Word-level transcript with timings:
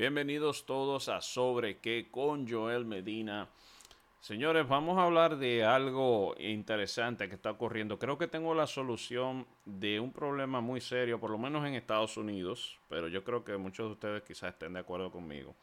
Bienvenidos 0.00 0.64
todos 0.64 1.10
a 1.10 1.20
Sobre 1.20 1.76
qué 1.76 2.08
con 2.10 2.48
Joel 2.48 2.86
Medina. 2.86 3.48
Señores, 4.22 4.66
vamos 4.66 4.96
a 4.98 5.02
hablar 5.02 5.36
de 5.36 5.62
algo 5.62 6.34
interesante 6.38 7.28
que 7.28 7.34
está 7.34 7.50
ocurriendo. 7.50 7.98
Creo 7.98 8.16
que 8.16 8.26
tengo 8.26 8.54
la 8.54 8.66
solución 8.66 9.46
de 9.66 10.00
un 10.00 10.10
problema 10.10 10.62
muy 10.62 10.80
serio, 10.80 11.20
por 11.20 11.28
lo 11.28 11.36
menos 11.36 11.66
en 11.66 11.74
Estados 11.74 12.16
Unidos, 12.16 12.78
pero 12.88 13.08
yo 13.08 13.22
creo 13.22 13.44
que 13.44 13.58
muchos 13.58 13.88
de 13.88 13.92
ustedes 13.92 14.22
quizás 14.22 14.54
estén 14.54 14.72
de 14.72 14.80
acuerdo 14.80 15.10
conmigo. 15.12 15.54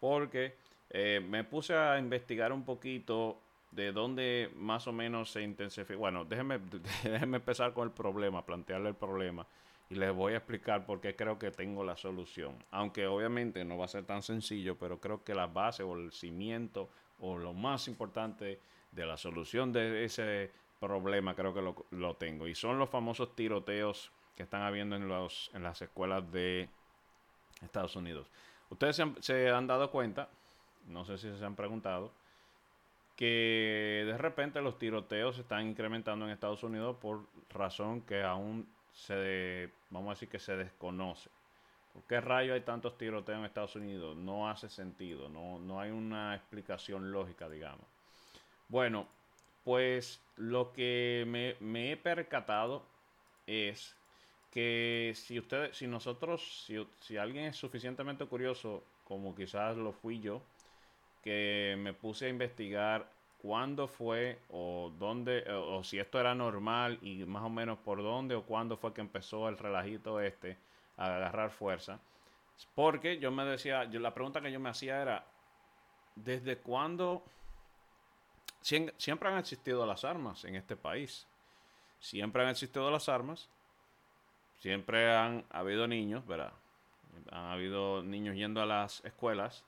Porque 0.00 0.56
eh, 0.90 1.24
me 1.24 1.44
puse 1.44 1.76
a 1.76 1.96
investigar 1.96 2.52
un 2.52 2.64
poquito 2.64 3.38
de 3.70 3.92
dónde 3.92 4.50
más 4.56 4.88
o 4.88 4.92
menos 4.92 5.30
se 5.30 5.42
intensifica. 5.42 5.96
Bueno, 5.96 6.24
déjenme, 6.24 6.58
déjenme 7.04 7.36
empezar 7.36 7.72
con 7.72 7.86
el 7.86 7.94
problema, 7.94 8.44
plantearle 8.44 8.88
el 8.88 8.96
problema 8.96 9.46
y 9.88 9.94
les 9.94 10.12
voy 10.12 10.34
a 10.34 10.38
explicar 10.38 10.84
por 10.84 11.00
qué 11.00 11.14
creo 11.14 11.38
que 11.38 11.50
tengo 11.50 11.84
la 11.84 11.96
solución. 11.96 12.56
Aunque 12.70 13.06
obviamente 13.06 13.64
no 13.64 13.78
va 13.78 13.84
a 13.84 13.88
ser 13.88 14.04
tan 14.04 14.22
sencillo, 14.22 14.76
pero 14.76 15.00
creo 15.00 15.22
que 15.22 15.34
la 15.34 15.46
base 15.46 15.82
o 15.82 15.94
el 15.96 16.12
cimiento 16.12 16.88
o 17.20 17.38
lo 17.38 17.52
más 17.52 17.88
importante 17.88 18.60
de 18.90 19.06
la 19.06 19.16
solución 19.16 19.72
de 19.72 20.04
ese 20.04 20.50
problema 20.80 21.34
creo 21.34 21.54
que 21.54 21.62
lo, 21.96 22.14
tengo. 22.14 22.48
Y 22.48 22.54
son 22.54 22.78
los 22.78 22.90
famosos 22.90 23.34
tiroteos 23.36 24.10
que 24.34 24.42
están 24.42 24.62
habiendo 24.62 24.96
en, 24.96 25.08
los, 25.08 25.50
en 25.54 25.62
las 25.62 25.80
escuelas 25.80 26.30
de 26.32 26.68
Estados 27.62 27.96
Unidos. 27.96 28.28
Ustedes 28.70 29.00
se 29.20 29.50
han, 29.50 29.66
dado 29.66 29.90
cuenta, 29.90 30.28
no 30.88 31.04
sé 31.04 31.18
si 31.18 31.32
se 31.36 31.44
han 31.44 31.54
preguntado, 31.54 32.10
que 33.14 34.02
de 34.04 34.18
repente 34.18 34.60
los 34.60 34.78
tiroteos 34.78 35.36
se 35.36 35.42
están 35.42 35.66
incrementando 35.66 36.26
en 36.26 36.32
Estados 36.32 36.62
Unidos 36.62 36.96
por 37.00 37.22
razón 37.50 38.02
que 38.02 38.22
aún 38.22 38.68
se, 38.96 39.70
vamos 39.90 40.08
a 40.08 40.14
decir 40.14 40.28
que 40.28 40.38
se 40.38 40.56
desconoce. 40.56 41.30
¿Por 41.92 42.02
qué 42.04 42.20
rayo 42.20 42.54
hay 42.54 42.62
tantos 42.62 42.96
tiroteos 42.98 43.38
en 43.38 43.44
Estados 43.44 43.76
Unidos? 43.76 44.16
No 44.16 44.48
hace 44.48 44.68
sentido, 44.68 45.28
no, 45.28 45.58
no 45.58 45.80
hay 45.80 45.90
una 45.90 46.34
explicación 46.34 47.12
lógica, 47.12 47.48
digamos. 47.48 47.86
Bueno, 48.68 49.06
pues 49.64 50.20
lo 50.36 50.72
que 50.72 51.24
me, 51.60 51.92
he 51.92 51.96
percatado 51.96 52.84
es 53.46 53.94
que 54.50 55.12
si 55.14 55.38
ustedes, 55.38 55.76
si 55.76 55.86
nosotros, 55.86 56.64
si, 56.66 56.86
si, 57.00 57.16
alguien 57.16 57.44
es 57.44 57.56
suficientemente 57.56 58.24
curioso, 58.26 58.82
como 59.04 59.34
quizás 59.34 59.76
lo 59.76 59.92
fui 59.92 60.20
yo, 60.20 60.42
que 61.22 61.76
me 61.78 61.92
puse 61.92 62.26
a 62.26 62.28
investigar 62.30 63.10
cuándo 63.38 63.88
fue 63.88 64.40
o 64.50 64.92
dónde, 64.98 65.44
o, 65.50 65.82
si 65.84 65.98
esto 65.98 66.18
era 66.18 66.34
normal 66.34 66.98
y 67.02 67.24
más 67.24 67.42
o 67.42 67.48
menos 67.48 67.78
por 67.78 68.02
dónde 68.02 68.34
o 68.34 68.44
cuándo 68.44 68.76
fue 68.76 68.92
que 68.92 69.00
empezó 69.00 69.48
el 69.48 69.58
relajito 69.58 70.20
este 70.20 70.58
a 70.96 71.16
agarrar 71.16 71.50
fuerza. 71.50 72.00
Porque 72.74 73.18
yo 73.18 73.30
me 73.30 73.44
decía, 73.44 73.84
yo, 73.84 74.00
la 74.00 74.14
pregunta 74.14 74.40
que 74.40 74.50
yo 74.50 74.58
me 74.58 74.70
hacía 74.70 75.02
era, 75.02 75.26
¿desde 76.14 76.58
cuándo 76.58 77.22
siempre 78.60 79.28
han 79.28 79.38
existido 79.38 79.84
las 79.86 80.04
armas 80.04 80.44
en 80.44 80.56
este 80.56 80.76
país? 80.76 81.26
Siempre 82.00 82.42
han 82.42 82.48
existido 82.48 82.90
las 82.90 83.08
armas, 83.08 83.48
siempre 84.58 85.14
han 85.14 85.44
habido 85.50 85.86
niños, 85.86 86.26
¿verdad? 86.26 86.52
Han 87.30 87.50
habido 87.50 88.02
niños 88.02 88.36
yendo 88.36 88.60
a 88.60 88.66
las 88.66 89.04
escuelas. 89.04 89.64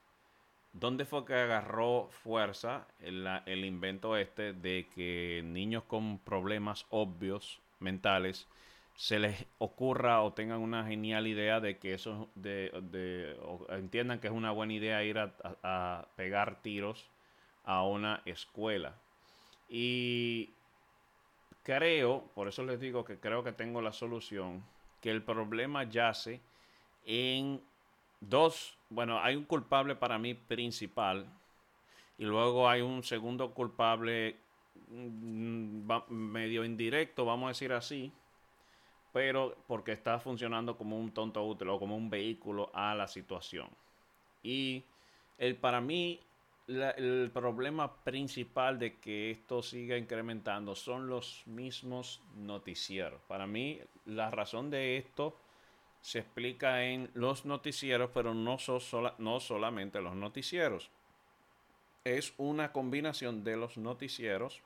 ¿Dónde 0.73 1.05
fue 1.05 1.25
que 1.25 1.35
agarró 1.35 2.09
fuerza 2.11 2.87
el, 3.01 3.65
invento 3.65 4.17
este 4.17 4.53
de 4.53 4.87
que 4.95 5.43
niños 5.45 5.83
con 5.85 6.19
problemas 6.19 6.87
obvios 6.91 7.61
mentales 7.81 8.47
se 8.95 9.19
les 9.19 9.47
ocurra 9.59 10.23
o 10.23 10.33
tengan 10.33 10.61
una 10.61 10.87
genial 10.87 11.27
idea 11.27 11.61
de 11.61 11.79
que 11.79 11.95
eso, 11.95 12.29
de, 12.35 13.37
entiendan 13.71 14.19
que 14.21 14.27
es 14.27 14.33
una 14.33 14.51
buena 14.51 14.73
idea 14.73 15.05
ir 15.05 15.19
a, 15.19 16.07
pegar 16.17 16.61
tiros 16.63 17.09
a 17.65 17.85
una 17.85 18.23
escuela. 18.25 18.95
Y 19.69 20.51
creo, 21.63 22.25
por 22.34 22.49
eso 22.49 22.65
les 22.65 22.81
digo 22.81 23.05
que 23.05 23.19
creo 23.19 23.43
que 23.45 23.53
tengo 23.53 23.81
la 23.83 23.93
solución, 23.93 24.65
que 25.01 25.11
el 25.11 25.23
problema 25.23 25.84
yace 25.84 26.41
en 27.07 27.61
dos, 28.21 28.77
bueno, 28.91 29.21
hay 29.21 29.37
un 29.37 29.45
culpable 29.45 29.95
para 29.95 30.19
mí 30.19 30.34
principal 30.34 31.27
y 32.19 32.25
luego 32.25 32.69
hay 32.69 32.81
un 32.81 33.03
segundo 33.03 33.53
culpable 33.53 34.37
mm, 34.89 35.91
medio 36.09 36.65
indirecto, 36.65 37.25
vamos 37.25 37.47
a 37.47 37.49
decir 37.49 37.73
así, 37.73 38.12
pero 39.12 39.57
porque 39.67 39.93
está 39.93 40.19
funcionando 40.19 40.77
como 40.77 40.99
un 40.99 41.12
tonto 41.12 41.45
útil 41.45 41.69
o 41.69 41.78
como 41.78 41.97
un 41.97 42.11
vehículo 42.11 42.71
a 42.75 42.95
la 42.95 43.09
situación. 43.09 43.69
Y 44.43 44.84
el, 45.39 45.57
para 45.57 45.81
mí 45.81 46.21
el 46.69 47.31
problema 47.33 47.95
principal 48.05 48.78
de 48.78 48.99
que 48.99 49.31
esto 49.31 49.62
siga 49.62 49.97
incrementando 49.97 50.75
son 50.75 51.09
los 51.09 51.43
mismos 51.47 52.21
noticieros. 52.37 53.21
Para 53.27 53.47
mí 53.47 53.81
la 54.05 54.31
razón 54.31 54.69
de 54.69 54.99
esto 54.99 55.34
se 56.00 56.20
explica 56.20 56.84
en 56.84 57.10
los 57.14 57.44
noticieros, 57.44 58.10
pero 58.12 58.34
no, 58.34 58.56
no 59.19 59.41
solamente 59.41 60.00
los 60.00 60.14
noticieros. 60.14 60.91
Es 62.04 62.32
una 62.38 62.72
combinación 62.72 63.44
de 63.44 63.56
los 63.56 63.76
noticieros 63.76 64.62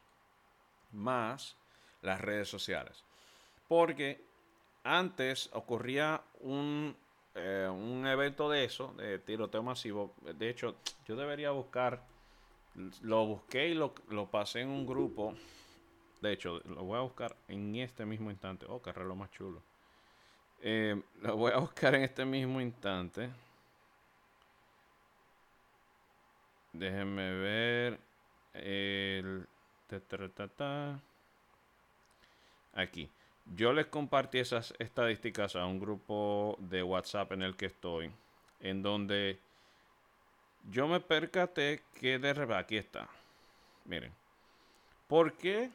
más 0.93 1.57
las 2.03 2.21
redes 2.21 2.49
sociales. 2.49 3.05
Porque 3.69 4.23
antes 4.85 5.49
ocurría 5.53 6.23
un, 6.41 6.95
eh, 7.35 7.69
un 7.71 8.07
evento 8.07 8.51
de 8.51 8.65
eso, 8.65 8.93
de 8.95 9.19
tiroteo 9.19 9.63
masivo. 9.63 10.15
De 10.21 10.51
hecho, 10.51 10.77
yo 11.07 11.17
debería 11.17 11.51
buscar, 11.51 12.05
lo 13.03 13.27
busqué 13.27 13.69
y 13.69 13.75
lo, 13.75 13.95
pasé 14.31 14.61
en 14.61 14.69
un 14.69 14.87
grupo. 14.87 15.35
De 16.21 16.33
hecho, 16.33 16.61
lo 16.67 16.85
voy 16.85 16.99
a 16.99 17.03
buscar 17.03 17.37
en 17.49 17.75
este 17.77 18.05
mismo 18.05 18.31
instante. 18.31 18.67
Oh, 18.69 18.83
qué 18.83 18.93
reloj 18.93 19.17
más 19.17 19.31
chulo. 19.31 19.63
Eh, 20.65 21.01
lo 21.21 21.37
voy 21.37 21.53
a 21.53 21.59
buscar 21.59 21.95
en 21.97 22.05
este 22.05 22.25
mismo 22.25 22.61
instante. 22.61 23.29
Déjenme 26.73 27.33
ver. 27.35 27.99
El. 28.55 29.47
Aquí. 32.75 33.11
Yo 33.55 33.73
les 33.73 33.87
compartí 33.87 34.39
esas 34.39 34.73
estadísticas 34.79 35.57
a 35.57 35.67
un 35.67 35.81
grupo 35.81 36.57
de 36.61 36.83
WhatsApp 36.83 37.33
en 37.33 37.43
el 37.43 37.57
que 37.57 37.67
estoy, 37.67 38.11
en 38.61 38.83
donde 38.83 39.39
yo 40.71 40.87
me 40.87 41.01
percaté 41.01 41.83
que 41.95 42.19
de 42.19 42.33
repente, 42.33 42.61
aquí 42.61 42.77
está, 42.77 43.09
miren, 43.85 44.13
¿por 45.09 45.33
qué 45.35 45.71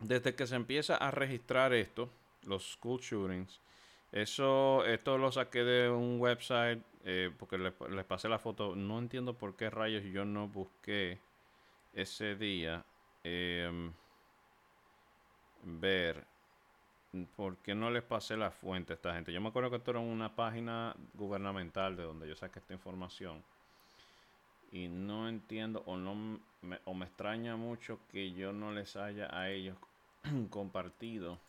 desde 0.00 0.34
que 0.34 0.46
se 0.46 0.56
empieza 0.56 0.96
a 0.96 1.10
registrar 1.10 1.72
esto, 1.72 2.10
los 2.42 2.72
school 2.72 3.00
shootings, 3.00 3.60
eso, 4.14 4.84
esto 4.84 5.18
lo 5.18 5.32
saqué 5.32 5.64
de 5.64 5.90
un 5.90 6.20
website 6.20 6.80
eh, 7.04 7.32
porque 7.36 7.58
les, 7.58 7.74
pasé 8.04 8.28
la 8.28 8.38
foto. 8.38 8.76
No 8.76 9.00
entiendo 9.00 9.36
por 9.36 9.56
qué 9.56 9.70
rayos 9.70 10.04
yo 10.04 10.24
no 10.24 10.46
busqué 10.46 11.18
ese 11.94 12.36
día 12.36 12.84
em, 13.24 13.92
ver 15.64 16.24
¿por 17.34 17.56
qué 17.56 17.74
no 17.74 17.90
les 17.90 18.04
pasé 18.04 18.36
la 18.36 18.52
fuente 18.52 18.92
a 18.92 18.96
esta 18.96 19.14
gente? 19.14 19.32
Yo 19.32 19.40
me 19.40 19.48
acuerdo 19.48 19.70
que 19.70 19.76
esto 19.78 19.90
era 19.90 19.98
una 19.98 20.36
página 20.36 20.94
gubernamental 21.14 21.96
de 21.96 22.04
donde 22.04 22.28
yo 22.28 22.36
saqué 22.36 22.60
esta 22.60 22.72
información. 22.72 23.42
Y 24.70 24.86
no 24.86 25.28
entiendo 25.28 25.82
o 25.86 25.96
no 25.96 26.38
o 26.84 26.94
me 26.94 27.04
extraña 27.04 27.56
mucho 27.56 27.98
que 28.12 28.30
yo 28.30 28.52
no 28.52 28.70
les 28.70 28.94
haya 28.94 29.28
a 29.36 29.50
ellos 29.50 29.76
compartido 30.50 31.40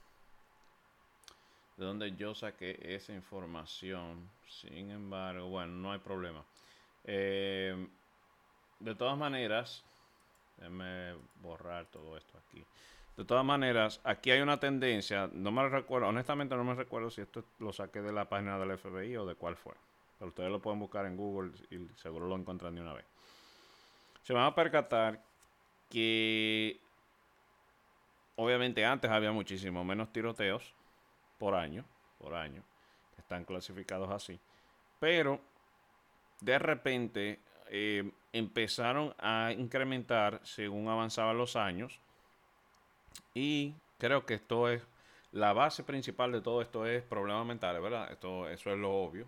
de 1.77 1.85
donde 1.85 2.15
yo 2.15 2.33
saqué 2.33 2.79
esa 2.81 3.13
información. 3.13 4.29
Sin 4.47 4.91
embargo, 4.91 5.47
bueno, 5.47 5.73
no 5.73 5.91
hay 5.91 5.99
problema. 5.99 6.43
Eh, 7.03 7.87
de 8.79 8.95
todas 8.95 9.17
maneras, 9.17 9.83
déjenme 10.57 11.15
borrar 11.41 11.85
todo 11.87 12.17
esto 12.17 12.37
aquí. 12.37 12.63
De 13.17 13.23
todas 13.23 13.45
maneras, 13.45 14.01
aquí 14.03 14.31
hay 14.31 14.41
una 14.41 14.59
tendencia, 14.59 15.29
no 15.31 15.49
me 15.51 15.67
recuerdo, 15.69 16.09
honestamente 16.09 16.55
no 16.55 16.65
me 16.65 16.75
recuerdo 16.75 17.09
si 17.09 17.21
esto 17.21 17.45
lo 17.59 17.71
saqué 17.71 18.01
de 18.01 18.11
la 18.11 18.27
página 18.27 18.59
del 18.59 18.77
FBI 18.77 19.15
o 19.15 19.25
de 19.25 19.35
cuál 19.35 19.55
fue. 19.55 19.73
Pero 20.19 20.29
ustedes 20.29 20.51
lo 20.51 20.61
pueden 20.61 20.79
buscar 20.79 21.05
en 21.05 21.15
Google 21.15 21.51
y 21.69 21.77
seguro 21.95 22.27
lo 22.27 22.35
encuentran 22.35 22.75
de 22.75 22.81
una 22.81 22.93
vez. 22.93 23.05
Se 24.23 24.33
van 24.33 24.43
a 24.45 24.55
percatar 24.55 25.21
que 25.89 26.77
obviamente 28.35 28.83
antes 28.83 29.09
había 29.09 29.31
muchísimo 29.31 29.85
menos 29.85 30.11
tiroteos 30.11 30.73
por 31.37 31.55
año, 31.55 31.85
por 32.17 32.33
año, 32.33 32.63
están 33.17 33.45
clasificados 33.45 34.09
así. 34.11 34.39
Pero 34.99 35.39
de 36.41 36.59
repente 36.59 37.39
eh, 37.69 38.11
empezaron 38.33 39.13
a 39.19 39.51
incrementar 39.57 40.39
según 40.43 40.87
avanzaban 40.87 41.37
los 41.37 41.55
años 41.55 41.99
y 43.33 43.73
creo 43.97 44.25
que 44.25 44.35
esto 44.35 44.69
es 44.69 44.81
la 45.31 45.53
base 45.53 45.83
principal 45.83 46.31
de 46.31 46.41
todo 46.41 46.61
esto 46.61 46.85
es 46.85 47.03
problemas 47.03 47.45
mentales, 47.45 47.81
¿verdad? 47.81 48.11
Esto, 48.11 48.47
eso 48.49 48.71
es 48.71 48.77
lo 48.77 48.91
obvio. 48.91 49.25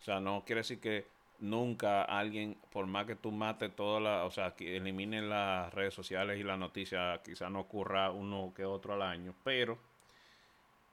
O 0.00 0.04
sea, 0.04 0.20
no 0.20 0.44
quiere 0.44 0.60
decir 0.60 0.80
que 0.80 1.06
nunca 1.40 2.02
alguien, 2.02 2.56
por 2.70 2.86
más 2.86 3.06
que 3.06 3.16
tú 3.16 3.32
mates 3.32 3.74
toda 3.74 4.00
la, 4.00 4.24
o 4.24 4.30
sea, 4.30 4.54
que 4.54 4.76
eliminen 4.76 5.28
las 5.28 5.74
redes 5.74 5.94
sociales 5.94 6.38
y 6.38 6.44
las 6.44 6.58
noticias, 6.58 7.20
quizá 7.24 7.50
no 7.50 7.60
ocurra 7.60 8.10
uno 8.12 8.52
que 8.54 8.64
otro 8.64 8.94
al 8.94 9.02
año, 9.02 9.34
pero 9.42 9.78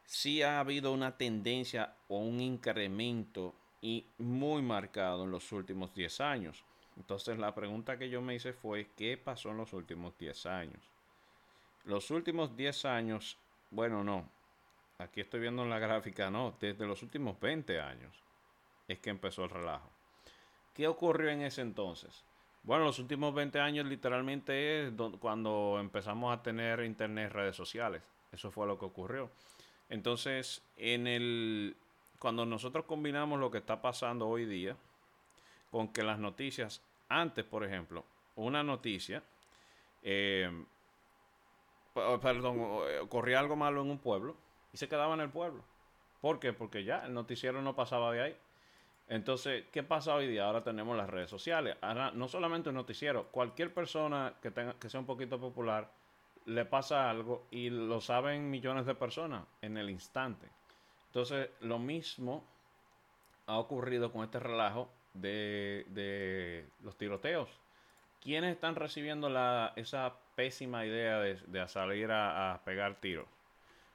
sí 0.10 0.42
ha 0.42 0.60
habido 0.60 0.92
una 0.92 1.18
tendencia 1.18 1.94
o 2.08 2.18
un 2.18 2.42
incremento 2.42 3.54
y 3.80 4.08
muy 4.18 4.64
marcado 4.64 5.24
en 5.24 5.30
los 5.30 5.52
últimos 5.52 5.94
10 5.94 6.22
años. 6.22 6.64
Entonces 6.98 7.38
la 7.38 7.54
pregunta 7.54 8.00
que 8.00 8.10
yo 8.10 8.20
me 8.20 8.34
hice 8.34 8.52
fue, 8.52 8.90
¿qué 8.98 9.18
pasó 9.18 9.52
en 9.52 9.58
los 9.58 9.72
últimos 9.72 10.18
10 10.18 10.48
años? 10.48 10.82
Los 11.86 12.10
últimos 12.10 12.58
10 12.58 12.86
años, 12.86 13.38
bueno, 13.70 14.04
no, 14.04 14.28
aquí 14.98 15.22
estoy 15.22 15.42
viendo 15.42 15.62
en 15.62 15.70
la 15.70 15.78
gráfica, 15.78 16.32
no, 16.32 16.58
desde 16.60 16.88
los 16.88 17.04
últimos 17.04 17.40
20 17.40 17.80
años 17.80 18.12
es 18.88 18.98
que 18.98 19.12
empezó 19.12 19.44
el 19.44 19.52
relajo. 19.52 19.92
¿Qué 20.74 20.88
ocurrió 20.88 21.30
en 21.30 21.44
ese 21.44 21.62
entonces? 21.62 22.26
Bueno, 22.64 22.84
los 22.86 22.98
últimos 22.98 23.36
20 23.36 23.60
años 23.60 23.86
literalmente 23.86 24.88
es 24.88 24.94
cuando 25.20 25.78
empezamos 25.80 26.36
a 26.36 26.42
tener 26.42 26.84
internet, 26.84 27.32
redes 27.32 27.56
sociales. 27.56 28.02
Eso 28.32 28.50
fue 28.50 28.66
lo 28.66 28.80
que 28.80 28.86
ocurrió. 28.86 29.30
Entonces, 29.90 30.62
en 30.78 31.08
el 31.08 31.76
cuando 32.20 32.46
nosotros 32.46 32.86
combinamos 32.86 33.40
lo 33.40 33.50
que 33.50 33.60
está 33.60 33.82
pasando 33.82 34.28
hoy 34.28 34.46
día 34.46 34.76
con 35.72 35.88
que 35.88 36.04
las 36.04 36.20
noticias, 36.20 36.82
antes, 37.08 37.46
por 37.46 37.64
ejemplo, 37.64 38.04
una 38.36 38.62
noticia, 38.62 39.24
eh, 40.04 40.52
perdón, 42.22 42.60
ocurría 43.02 43.40
algo 43.40 43.56
malo 43.56 43.82
en 43.82 43.90
un 43.90 44.00
pueblo 44.00 44.36
y 44.74 44.78
se 44.78 44.88
quedaba 44.88 45.14
en 45.14 45.22
el 45.22 45.30
pueblo. 45.30 45.64
¿Por 46.22 46.40
qué? 46.40 46.54
Porque 46.54 46.84
ya 46.84 47.06
el 47.06 47.14
noticiero 47.14 47.62
no 47.62 47.76
pasaba 47.76 48.12
de 48.12 48.22
ahí. 48.22 48.38
Entonces, 49.08 49.66
¿qué 49.72 49.82
pasa 49.82 50.14
hoy 50.14 50.28
día? 50.28 50.46
Ahora 50.46 50.64
tenemos 50.64 50.96
las 50.96 51.10
redes 51.10 51.30
sociales. 51.30 51.78
Ahora, 51.82 52.12
no 52.12 52.28
solamente 52.28 52.70
un 52.70 52.76
noticiero, 52.76 53.28
cualquier 53.32 53.74
persona 53.74 54.36
que, 54.42 54.52
tenga, 54.52 54.74
que 54.74 54.90
sea 54.90 55.00
un 55.00 55.06
poquito 55.06 55.40
popular, 55.40 55.90
le 56.50 56.66
pasa 56.66 57.10
algo 57.10 57.48
y 57.52 57.70
lo 57.70 58.02
saben 58.02 58.50
millones 58.50 58.86
de 58.86 58.96
personas 58.96 59.44
en 59.62 59.78
el 59.78 59.90
instante. 59.90 60.48
Entonces, 61.08 61.50
lo 61.62 61.80
mismo 61.80 62.44
ha 63.48 63.58
ocurrido 63.58 64.12
con 64.12 64.24
este 64.24 64.40
relajo 64.40 64.90
de, 65.14 66.66
los 66.84 66.98
tiroteos. 66.98 67.50
¿Quiénes 68.22 68.54
están 68.54 68.76
recibiendo 68.76 69.30
la, 69.30 69.74
esa 69.76 70.14
pésima 70.36 70.86
idea 70.86 71.20
de, 71.20 71.68
salir 71.68 72.12
a 72.12 72.62
pegar 72.66 72.96
tiros? 72.96 73.28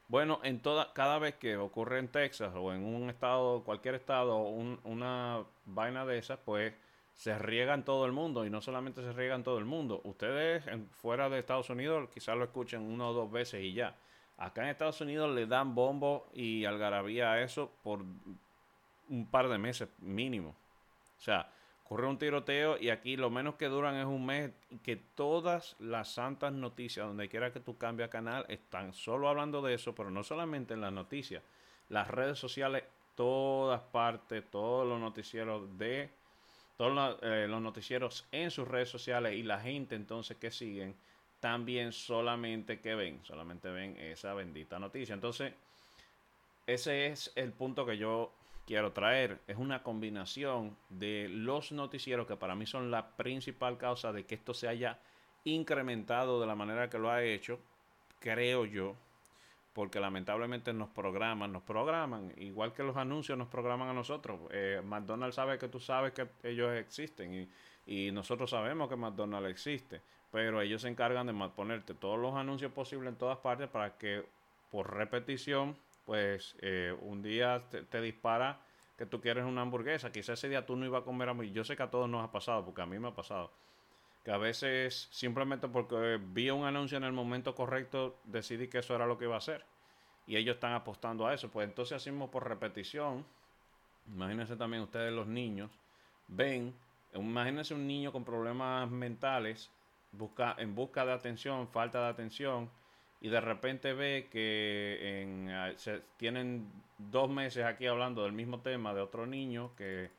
Bueno, 0.08 0.40
en 0.42 0.60
toda, 0.60 0.92
cada 0.92 1.18
vez 1.18 1.34
que 1.36 1.56
ocurre 1.56 1.98
en 1.98 2.08
Texas 2.08 2.52
o 2.54 2.72
en 2.74 2.84
un 2.84 3.08
estado, 3.08 3.64
cualquier 3.64 3.94
estado, 3.94 4.36
una 4.38 5.44
vaina 5.64 6.04
de 6.04 6.18
esas, 6.18 6.38
pues 6.44 6.74
se 7.14 7.38
riega 7.38 7.74
en 7.74 7.84
todo 7.84 8.06
el 8.06 8.12
mundo 8.12 8.44
y 8.44 8.50
no 8.50 8.60
solamente 8.60 9.02
se 9.02 9.12
riega 9.12 9.34
en 9.34 9.42
todo 9.42 9.58
el 9.58 9.64
mundo. 9.64 10.00
Ustedes 10.04 10.64
fuera 10.92 11.28
de 11.28 11.38
Estados 11.38 11.70
Unidos 11.70 12.08
quizás 12.12 12.36
lo 12.36 12.44
escuchen 12.44 12.82
una 12.82 13.08
o 13.08 13.12
dos 13.12 13.30
veces 13.30 13.62
y 13.62 13.72
ya. 13.72 13.96
Acá 14.36 14.62
en 14.62 14.68
Estados 14.68 15.00
Unidos 15.00 15.32
le 15.34 15.46
dan 15.46 15.74
bombo 15.74 16.26
y 16.34 16.64
algarabía 16.64 17.32
a 17.32 17.42
eso 17.42 17.70
por 17.82 18.00
un 19.08 19.26
par 19.30 19.48
de 19.48 19.58
meses 19.58 19.88
mínimo. 20.00 20.56
O 21.18 21.20
sea, 21.20 21.48
Corre 21.84 22.06
un 22.06 22.18
tiroteo 22.18 22.78
y 22.80 22.88
aquí 22.88 23.14
lo 23.14 23.28
menos 23.28 23.56
que 23.56 23.68
duran 23.68 23.96
es 23.96 24.06
un 24.06 24.24
mes 24.24 24.52
que 24.82 24.96
todas 24.96 25.76
las 25.78 26.14
santas 26.14 26.50
noticias, 26.50 27.06
donde 27.06 27.28
quiera 27.28 27.52
que 27.52 27.60
tú 27.60 27.76
cambies 27.76 28.08
canal, 28.08 28.46
están 28.48 28.94
solo 28.94 29.28
hablando 29.28 29.60
de 29.60 29.74
eso, 29.74 29.94
pero 29.94 30.10
no 30.10 30.24
solamente 30.24 30.72
en 30.72 30.80
las 30.80 30.94
noticias, 30.94 31.42
las 31.90 32.08
redes 32.08 32.38
sociales, 32.38 32.84
todas 33.14 33.82
partes, 33.82 34.50
todos 34.50 34.88
los 34.88 34.98
noticieros 34.98 35.76
de 35.76 36.08
todos 36.76 37.18
eh, 37.22 37.46
los, 37.48 37.62
noticieros 37.62 38.26
en 38.32 38.50
sus 38.50 38.66
redes 38.66 38.88
sociales 38.88 39.34
y 39.34 39.42
la 39.42 39.60
gente 39.60 39.94
entonces 39.94 40.36
que 40.36 40.50
siguen 40.50 40.96
también 41.40 41.92
solamente 41.92 42.80
que 42.80 42.94
ven, 42.94 43.20
solamente 43.22 43.70
ven 43.70 43.96
esa 43.98 44.32
bendita 44.34 44.78
noticia. 44.78 45.14
Entonces, 45.14 45.52
ese 46.66 47.06
es 47.06 47.32
el 47.36 47.52
punto 47.52 47.84
que 47.84 47.98
yo 47.98 48.32
quiero 48.66 48.92
traer 48.92 49.40
es 49.46 49.58
una 49.58 49.82
combinación 49.82 50.76
de 50.88 51.28
los 51.28 51.72
noticieros 51.72 52.26
que 52.26 52.36
para 52.36 52.54
mí 52.54 52.66
son 52.66 52.90
la 52.90 53.16
principal 53.16 53.76
causa 53.76 54.12
de 54.12 54.24
que 54.24 54.34
esto 54.36 54.54
se 54.54 54.68
haya 54.68 54.98
incrementado 55.44 56.40
de 56.40 56.46
la 56.46 56.54
manera 56.54 56.88
que 56.88 56.98
lo 56.98 57.10
ha 57.10 57.22
hecho, 57.22 57.60
creo 58.18 58.64
yo, 58.64 58.96
porque 59.74 59.98
lamentablemente 59.98 60.72
nos 60.72 60.88
programan, 60.88 61.52
nos 61.52 61.64
programan, 61.64 62.32
igual 62.36 62.72
que 62.72 62.84
los 62.84 62.96
anuncios 62.96 63.36
nos 63.36 63.48
programan 63.48 63.88
a 63.88 63.92
nosotros. 63.92 64.40
Eh, 64.52 64.80
McDonald's 64.84 65.34
sabe 65.34 65.58
que 65.58 65.68
tú 65.68 65.80
sabes 65.80 66.12
que 66.12 66.28
ellos 66.44 66.72
existen 66.74 67.50
y, 67.86 68.10
nosotros 68.12 68.48
sabemos 68.48 68.88
que 68.88 68.96
McDonald's 68.96 69.50
existe, 69.50 70.00
pero 70.30 70.62
ellos 70.62 70.80
se 70.80 70.88
encargan 70.88 71.26
de 71.26 71.34
ponerte 71.50 71.92
todos 71.92 72.18
los 72.18 72.34
anuncios 72.34 72.72
posibles 72.72 73.10
en 73.10 73.16
todas 73.16 73.36
partes 73.38 73.68
para 73.68 73.98
que 73.98 74.24
por 74.70 74.94
repetición 74.94 75.76
pues 76.06 76.54
eh, 76.60 76.96
un 77.02 77.22
día 77.22 77.62
te, 77.68 78.00
dispara 78.00 78.60
que 78.96 79.06
tú 79.06 79.20
quieres 79.20 79.44
una 79.44 79.62
hamburguesa. 79.62 80.12
Quizás 80.12 80.38
ese 80.38 80.48
día 80.48 80.64
tú 80.64 80.76
no 80.76 80.86
ibas 80.86 81.02
a 81.02 81.04
comer 81.04 81.28
hamburguesa. 81.28 81.54
Yo 81.54 81.64
sé 81.64 81.76
que 81.76 81.82
a 81.82 81.90
todos 81.90 82.08
nos 82.08 82.24
ha 82.24 82.30
pasado, 82.30 82.64
porque 82.64 82.82
a 82.82 82.86
mí 82.86 82.98
me 82.98 83.08
ha 83.08 83.14
pasado. 83.14 83.50
Que 84.24 84.32
a 84.32 84.38
veces 84.38 85.08
simplemente 85.10 85.68
porque 85.68 86.18
vi 86.20 86.50
un 86.50 86.64
anuncio 86.64 86.96
en 86.96 87.04
el 87.04 87.12
momento 87.12 87.54
correcto 87.54 88.18
decidí 88.24 88.68
que 88.68 88.78
eso 88.78 88.94
era 88.94 89.06
lo 89.06 89.18
que 89.18 89.26
iba 89.26 89.34
a 89.34 89.38
hacer. 89.38 89.64
Y 90.26 90.36
ellos 90.36 90.54
están 90.54 90.72
apostando 90.72 91.26
a 91.26 91.34
eso. 91.34 91.50
Pues 91.50 91.68
entonces 91.68 91.96
hacemos 91.96 92.30
por 92.30 92.48
repetición. 92.48 93.26
Imagínense 94.06 94.56
también 94.56 94.82
ustedes 94.82 95.12
los 95.12 95.26
niños. 95.26 95.70
Ven, 96.28 96.74
imagínense 97.12 97.74
un 97.74 97.86
niño 97.86 98.12
con 98.12 98.24
problemas 98.24 98.90
mentales 98.90 99.70
busca, 100.16 100.54
en 100.58 100.74
busca 100.74 101.04
de 101.04 101.12
atención, 101.12 101.68
falta 101.68 102.02
de 102.02 102.08
atención 102.08 102.70
y 103.20 103.28
de 103.28 103.40
repente 103.40 103.92
ve 103.92 104.28
que 104.30 105.22
en, 105.22 105.50
ah, 105.50 105.72
se, 105.76 106.00
tienen 106.16 106.70
dos 106.98 107.30
meses 107.30 107.64
aquí 107.64 107.86
hablando 107.86 108.22
del 108.24 108.32
mismo 108.32 108.60
tema 108.60 108.94
de 108.94 109.00
otro 109.00 109.26
niño 109.26 109.74
que, 109.76 110.10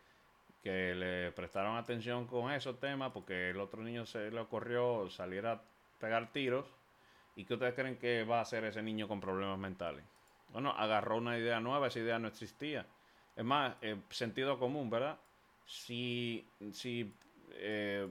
que 0.66 0.96
le 0.96 1.32
prestaron 1.32 1.78
atención 1.78 2.26
con 2.26 2.52
esos 2.52 2.80
temas 2.80 3.12
porque 3.12 3.52
el 3.52 3.60
otro 3.60 3.84
niño 3.84 4.04
se 4.08 4.32
le 4.32 4.40
ocurrió 4.40 5.08
salir 5.12 5.46
a 5.46 5.62
pegar 6.00 6.32
tiros 6.32 6.66
y 7.36 7.46
que 7.46 7.54
ustedes 7.54 7.76
creen 7.76 7.98
que 7.98 8.24
va 8.24 8.40
a 8.40 8.42
hacer 8.42 8.66
ese 8.66 8.82
niño 8.82 9.08
con 9.08 9.22
problemas 9.22 9.60
mentales. 9.60 10.04
Bueno, 10.50 10.72
agarró 10.72 11.18
una 11.18 11.38
idea 11.38 11.60
nueva, 11.60 11.86
esa 11.86 12.00
idea 12.00 12.18
no 12.18 12.28
existía. 12.28 12.88
Es 13.36 13.46
más, 13.46 13.76
eh, 13.84 13.96
sentido 14.10 14.58
común, 14.58 14.90
¿verdad? 14.90 15.20
Si, 15.68 16.44
si, 16.72 17.14
eh, 17.52 18.10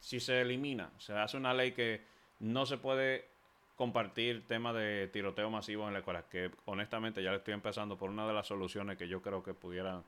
si 0.00 0.20
se 0.20 0.42
elimina, 0.42 0.90
se 0.98 1.14
hace 1.14 1.38
una 1.38 1.54
ley 1.54 1.72
que 1.72 2.02
no 2.40 2.66
se 2.66 2.76
puede 2.76 3.26
compartir 3.74 4.46
temas 4.46 4.74
de 4.74 5.08
tiroteo 5.10 5.48
masivo 5.48 5.86
en 5.86 5.94
la 5.94 6.00
escuela, 6.00 6.28
que 6.28 6.50
honestamente 6.66 7.22
ya 7.22 7.30
le 7.30 7.38
estoy 7.38 7.54
empezando 7.54 7.96
por 7.96 8.10
una 8.10 8.26
de 8.26 8.34
las 8.34 8.46
soluciones 8.46 8.98
que 8.98 9.08
yo 9.08 9.22
creo 9.22 9.42
que 9.42 9.54
pudieran 9.54 10.04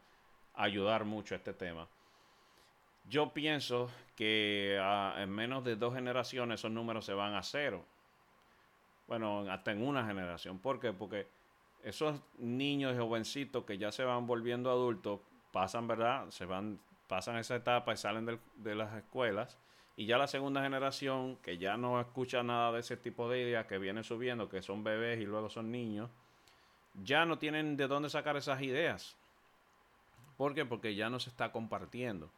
ayudar 0.54 1.04
mucho 1.04 1.34
a 1.34 1.38
este 1.38 1.54
tema. 1.54 1.88
Yo 3.08 3.32
pienso 3.32 3.90
que 4.16 4.78
ah, 4.80 5.16
en 5.18 5.30
menos 5.30 5.64
de 5.64 5.76
dos 5.76 5.94
generaciones 5.94 6.60
esos 6.60 6.70
números 6.70 7.04
se 7.04 7.14
van 7.14 7.34
a 7.34 7.42
cero. 7.42 7.84
Bueno, 9.06 9.50
hasta 9.50 9.72
en 9.72 9.82
una 9.82 10.06
generación. 10.06 10.58
¿Por 10.58 10.78
qué? 10.78 10.92
Porque 10.92 11.26
esos 11.82 12.20
niños 12.38 12.94
y 12.94 12.98
jovencitos 12.98 13.64
que 13.64 13.78
ya 13.78 13.90
se 13.90 14.04
van 14.04 14.26
volviendo 14.26 14.70
adultos 14.70 15.20
pasan, 15.50 15.88
¿verdad? 15.88 16.30
Se 16.30 16.44
van, 16.44 16.78
pasan 17.08 17.36
esa 17.38 17.56
etapa 17.56 17.92
y 17.92 17.96
salen 17.96 18.38
de 18.56 18.74
las 18.74 18.94
escuelas 18.94 19.58
y 20.00 20.06
ya 20.06 20.16
la 20.16 20.26
segunda 20.26 20.62
generación, 20.62 21.36
que 21.42 21.58
ya 21.58 21.76
no 21.76 22.00
escucha 22.00 22.42
nada 22.42 22.72
de 22.72 22.80
ese 22.80 22.96
tipo 22.96 23.28
de 23.28 23.42
ideas, 23.42 23.66
que 23.66 23.76
viene 23.76 24.02
subiendo, 24.02 24.48
que 24.48 24.62
son 24.62 24.82
bebés 24.82 25.20
y 25.20 25.26
luego 25.26 25.50
son 25.50 25.70
niños, 25.70 26.08
ya 26.94 27.26
no 27.26 27.38
tienen 27.38 27.76
de 27.76 27.86
dónde 27.86 28.08
sacar 28.08 28.34
esas 28.38 28.62
ideas. 28.62 29.18
¿Por 30.40 30.54
qué? 30.54 30.64
Porque 30.64 30.94
ya 30.94 31.10
no 31.10 31.20
se 31.20 31.28
está 31.28 31.52
compartiendo. 31.52 32.30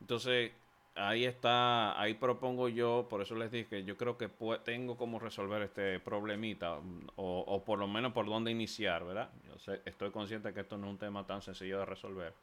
Entonces, 0.00 0.50
ahí 0.96 1.24
está, 1.24 1.96
ahí 2.00 2.14
propongo 2.14 2.68
yo, 2.68 3.06
por 3.08 3.22
eso 3.22 3.36
les 3.36 3.52
dije 3.52 3.68
que 3.68 3.84
yo 3.84 3.96
creo 3.96 4.18
que 4.18 4.28
tengo 4.64 4.96
cómo 4.96 5.20
resolver 5.20 5.62
este 5.62 6.00
problemita, 6.00 6.80
o, 7.14 7.44
o, 7.46 7.64
por 7.64 7.78
lo 7.78 7.86
menos 7.86 8.12
por 8.12 8.26
dónde 8.26 8.50
iniciar, 8.50 9.04
¿verdad? 9.04 9.30
Yo 9.46 9.72
estoy 9.84 10.10
consciente 10.10 10.52
que 10.52 10.62
esto 10.62 10.76
no 10.76 10.88
es 10.88 10.90
un 10.94 10.98
tema 10.98 11.24
tan 11.28 11.42
sencillo 11.42 11.78
de 11.78 11.84
resolver. 11.84 12.34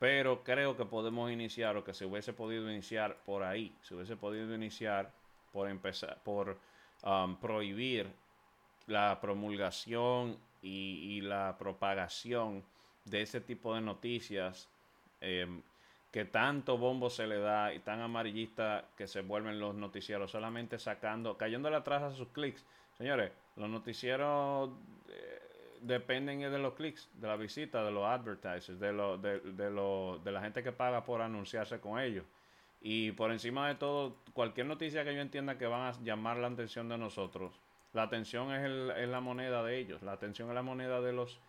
Pero 0.00 0.42
creo 0.42 0.76
que 0.76 0.84
podemos 0.84 1.30
iniciar 1.30 1.76
o 1.76 1.84
que 1.84 1.94
se 1.94 2.04
hubiese 2.04 2.32
podido 2.32 2.68
iniciar 2.68 3.18
por 3.24 3.44
ahí. 3.44 3.72
Se 3.82 3.94
hubiese 3.94 4.16
podido 4.16 4.52
iniciar 4.52 5.12
por 5.52 5.68
empezar, 5.68 6.18
por 6.24 6.58
um, 7.04 7.36
prohibir 7.36 8.08
la 8.88 9.20
promulgación 9.20 10.36
y, 10.60 11.20
la 11.20 11.54
propagación 11.56 12.64
de 13.04 13.22
ese 13.22 13.40
tipo 13.40 13.74
de 13.74 13.80
noticias 13.80 14.68
em, 15.20 15.62
que 16.10 16.24
tanto 16.24 16.76
bombo 16.76 17.08
se 17.08 17.26
le 17.26 17.38
da 17.38 17.72
y 17.72 17.78
tan 17.80 18.00
amarillista 18.00 18.84
que 18.96 19.06
se 19.06 19.20
vuelven 19.22 19.60
los 19.60 19.74
noticieros, 19.74 20.30
solamente 20.30 20.78
sacando, 20.78 21.36
cayéndole 21.36 21.76
atrás 21.76 22.02
a 22.02 22.10
sus 22.10 22.28
clics. 22.28 22.64
Señores, 22.98 23.30
los 23.56 23.68
noticieros 23.68 24.70
eh, 25.08 25.40
dependen 25.80 26.40
de 26.40 26.58
los 26.58 26.74
clics, 26.74 27.08
de 27.14 27.28
la 27.28 27.36
visita, 27.36 27.84
de 27.84 27.92
los 27.92 28.04
advertisers, 28.04 28.80
de, 28.80 28.92
lo, 28.92 29.18
de, 29.18 29.40
de, 29.40 30.20
de 30.24 30.32
la 30.32 30.40
gente 30.40 30.62
que 30.62 30.72
paga 30.72 31.04
por 31.04 31.22
anunciarse 31.22 31.80
con 31.80 32.00
ellos. 32.00 32.24
Y 32.82 33.12
por 33.12 33.30
encima 33.30 33.68
de 33.68 33.74
todo, 33.74 34.16
cualquier 34.32 34.66
noticia 34.66 35.04
que 35.04 35.14
yo 35.14 35.20
entienda 35.20 35.58
que 35.58 35.66
van 35.66 35.82
a 35.82 36.02
llamar 36.02 36.38
la 36.38 36.48
atención 36.48 36.88
de 36.88 36.98
nosotros, 36.98 37.52
la 37.92 38.02
atención 38.02 38.52
es, 38.52 38.64
el, 38.64 38.90
es 38.96 39.08
la 39.08 39.20
moneda 39.20 39.62
de 39.62 39.78
ellos, 39.78 40.02
la 40.02 40.12
atención 40.12 40.48
es 40.48 40.54
la 40.54 40.62
moneda 40.62 41.00
de 41.00 41.12
los 41.12 41.40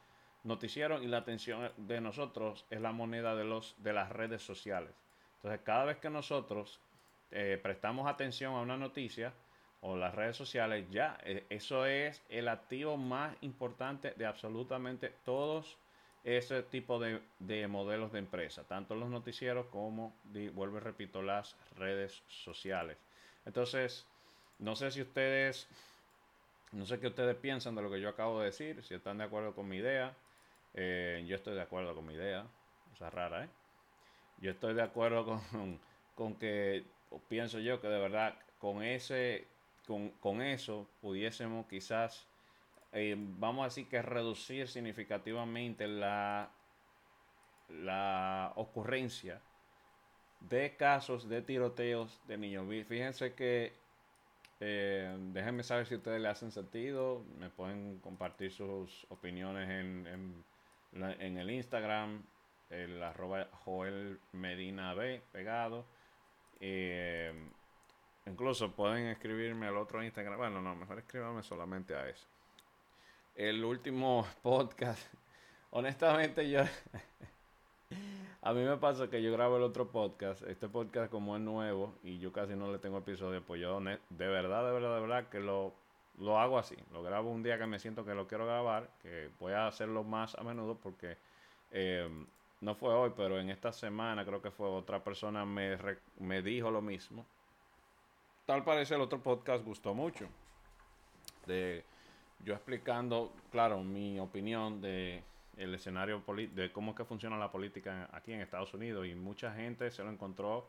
noticieros 0.43 1.03
y 1.03 1.07
la 1.07 1.17
atención 1.17 1.71
de 1.77 2.01
nosotros 2.01 2.65
es 2.69 2.81
la 2.81 2.91
moneda 2.91 3.35
de, 3.35 3.43
los, 3.43 3.75
de 3.79 3.93
las 3.93 4.09
redes 4.09 4.41
sociales. 4.41 4.91
Entonces, 5.35 5.61
cada 5.63 5.85
vez 5.85 5.97
que 5.97 6.09
nosotros 6.09 6.79
eh, 7.31 7.59
prestamos 7.61 8.07
atención 8.07 8.53
a 8.53 8.61
una 8.61 8.77
noticia 8.77 9.33
o 9.81 9.95
las 9.95 10.13
redes 10.13 10.37
sociales, 10.37 10.85
ya, 10.91 11.17
eh, 11.23 11.45
eso 11.49 11.85
es 11.85 12.21
el 12.29 12.47
activo 12.47 12.97
más 12.97 13.35
importante 13.41 14.13
de 14.15 14.25
absolutamente 14.25 15.13
todos 15.25 15.77
ese 16.23 16.61
tipo 16.63 16.99
de, 16.99 17.19
de 17.39 17.67
modelos 17.67 18.11
de 18.11 18.19
empresa, 18.19 18.63
tanto 18.67 18.93
los 18.93 19.09
noticieros 19.09 19.65
como, 19.67 20.15
vuelvo 20.53 20.77
y 20.77 20.81
repito, 20.81 21.23
las 21.23 21.55
redes 21.77 22.21
sociales. 22.27 22.97
Entonces, 23.45 24.05
no 24.59 24.75
sé 24.75 24.91
si 24.91 25.01
ustedes, 25.01 25.67
no 26.71 26.85
sé 26.85 26.99
qué 26.99 27.07
ustedes 27.07 27.35
piensan 27.35 27.73
de 27.73 27.81
lo 27.81 27.89
que 27.89 27.99
yo 27.99 28.09
acabo 28.09 28.39
de 28.39 28.45
decir, 28.45 28.83
si 28.83 28.93
están 28.93 29.17
de 29.17 29.23
acuerdo 29.23 29.55
con 29.55 29.67
mi 29.67 29.77
idea. 29.77 30.15
Eh, 30.73 31.23
yo 31.27 31.35
estoy 31.35 31.55
de 31.55 31.61
acuerdo 31.61 31.95
con 31.95 32.05
mi 32.05 32.13
idea, 32.13 32.45
o 32.93 32.95
sea, 32.95 33.09
rara, 33.09 33.45
¿eh? 33.45 33.49
Yo 34.39 34.51
estoy 34.51 34.73
de 34.73 34.81
acuerdo 34.81 35.25
con, 35.51 35.79
con 36.15 36.35
que, 36.35 36.85
pienso 37.27 37.59
yo 37.59 37.81
que 37.81 37.87
de 37.87 37.99
verdad 37.99 38.35
con 38.59 38.83
ese, 38.83 39.47
con, 39.85 40.09
con 40.11 40.41
eso 40.41 40.87
pudiésemos 41.01 41.65
quizás 41.67 42.27
eh, 42.93 43.15
vamos 43.17 43.61
a 43.61 43.65
decir 43.65 43.87
que 43.87 44.01
reducir 44.01 44.67
significativamente 44.67 45.87
la, 45.87 46.51
la 47.69 48.51
ocurrencia 48.55 49.41
de 50.41 50.75
casos 50.75 51.29
de 51.29 51.41
tiroteos 51.41 52.19
de 52.27 52.37
niños. 52.37 52.65
Fíjense 52.87 53.33
que, 53.33 53.73
eh, 54.59 55.15
déjenme 55.31 55.63
saber 55.63 55.85
si 55.85 55.95
ustedes 55.95 56.21
le 56.21 56.27
hacen 56.27 56.51
sentido, 56.51 57.23
me 57.39 57.49
pueden 57.49 57.99
compartir 57.99 58.51
sus 58.51 59.05
opiniones 59.09 59.69
en, 59.69 60.07
en, 60.07 60.43
el 60.93 61.51
Instagram, 61.51 62.23
el 62.69 63.01
arroba 63.01 63.47
Joel 63.63 64.19
Medina 64.33 64.93
B 64.93 65.21
pegado. 65.31 65.85
Eh, 66.59 67.33
incluso 68.25 68.75
pueden 68.75 69.07
escribirme 69.07 69.67
al 69.67 69.77
otro 69.77 70.03
Instagram. 70.03 70.37
Bueno, 70.37 70.61
no, 70.61 70.75
mejor 70.75 70.99
escríbanme 70.99 71.43
solamente 71.43 71.95
a 71.95 72.07
eso 72.07 72.27
el 73.35 73.63
último 73.63 74.25
podcast. 74.41 75.01
Honestamente, 75.71 76.49
yo. 76.49 76.61
a 78.41 78.53
mí 78.53 78.61
me 78.63 78.77
pasa 78.77 79.09
que 79.09 79.21
yo 79.21 79.31
grabo 79.31 79.57
el 79.57 79.63
otro 79.63 79.91
podcast. 79.91 80.43
Este 80.43 80.67
podcast, 80.67 81.11
como 81.11 81.35
es 81.35 81.41
nuevo 81.41 81.95
y 82.03 82.19
yo 82.19 82.31
casi 82.31 82.55
no 82.55 82.71
le 82.71 82.79
tengo 82.79 82.97
episodio, 82.97 83.43
pues 83.45 83.61
yo 83.61 83.79
de 83.79 84.27
verdad, 84.27 84.65
de 84.65 84.71
verdad, 84.71 84.95
de 84.95 85.01
verdad 85.01 85.29
que 85.29 85.39
lo, 85.39 85.73
lo 86.21 86.39
hago 86.39 86.57
así. 86.57 86.77
Lo 86.93 87.03
grabo 87.03 87.29
un 87.29 87.43
día 87.43 87.57
que 87.57 87.67
me 87.67 87.79
siento 87.79 88.05
que 88.05 88.13
lo 88.13 88.27
quiero 88.27 88.45
grabar, 88.45 88.89
que 89.01 89.29
voy 89.39 89.53
a 89.53 89.67
hacerlo 89.67 90.03
más 90.03 90.35
a 90.35 90.43
menudo 90.43 90.75
porque. 90.75 91.17
Eh, 91.71 92.09
no 92.61 92.75
fue 92.75 92.93
hoy, 92.93 93.11
pero 93.17 93.39
en 93.39 93.49
esta 93.49 93.73
semana 93.73 94.23
creo 94.23 94.41
que 94.41 94.51
fue 94.51 94.67
otra 94.67 95.03
persona 95.03 95.45
me, 95.45 95.77
me 96.19 96.41
dijo 96.41 96.69
lo 96.69 96.81
mismo. 96.81 97.25
Tal 98.45 98.63
parece 98.63 98.95
el 98.95 99.01
otro 99.01 99.19
podcast 99.19 99.65
gustó 99.65 99.93
mucho. 99.93 100.27
De 101.47 101.83
yo 102.43 102.53
explicando, 102.53 103.33
claro, 103.51 103.83
mi 103.83 104.19
opinión 104.19 104.81
de 104.81 105.23
el 105.57 105.73
escenario 105.75 106.23
de 106.53 106.71
cómo 106.71 106.91
es 106.91 106.97
que 106.97 107.05
funciona 107.05 107.37
la 107.37 107.51
política 107.51 108.09
aquí 108.13 108.31
en 108.31 108.41
Estados 108.41 108.73
Unidos 108.73 109.05
y 109.05 109.15
mucha 109.15 109.53
gente 109.53 109.91
se 109.91 110.03
lo 110.03 110.09
encontró 110.09 110.67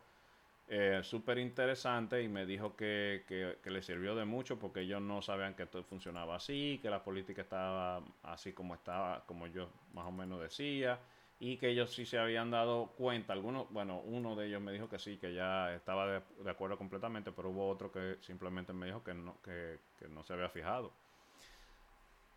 eh, 0.69 1.01
súper 1.03 1.39
interesante 1.39 2.23
y 2.23 2.29
me 2.29 2.47
dijo 2.47 2.77
que, 2.77 3.25
que, 3.27 3.71
le 3.71 3.83
sirvió 3.83 4.15
de 4.15 4.25
mucho 4.25 4.59
porque 4.59 4.81
ellos 4.81 5.03
no 5.03 5.21
sabían 5.23 5.55
que 5.55 5.67
todo 5.67 5.83
funcionaba 5.85 6.37
así, 6.37 6.79
que 6.83 6.91
la 6.91 7.03
política 7.03 7.43
estaba 7.43 8.03
así 8.23 8.53
como 8.53 8.75
estaba, 8.75 9.25
como 9.27 9.47
yo 9.47 9.69
más 9.93 10.07
o 10.07 10.13
menos 10.13 10.41
decía 10.41 10.99
y 11.45 11.57
que 11.57 11.71
ellos 11.71 11.93
sí 11.93 12.07
se 12.07 12.21
habían 12.21 12.53
dado 12.53 12.93
cuenta, 12.97 13.33
algunos, 13.33 13.69
bueno, 13.71 14.01
uno 14.05 14.37
de 14.37 14.47
ellos 14.47 14.63
me 14.63 14.71
dijo 14.71 14.89
que 14.89 15.01
sí, 15.01 15.17
que 15.19 15.35
ya 15.35 15.75
estaba 15.75 16.07
de, 16.07 16.51
acuerdo 16.51 16.79
completamente, 16.79 17.33
pero 17.33 17.51
hubo 17.51 17.69
otro 17.69 17.91
que 17.91 18.19
simplemente 18.21 18.73
me 18.73 18.87
dijo 18.87 19.03
que 19.03 19.13
no, 19.13 19.37
que, 19.43 19.81
no 20.09 20.23
se 20.23 20.35
había 20.35 20.49
fijado. 20.49 20.93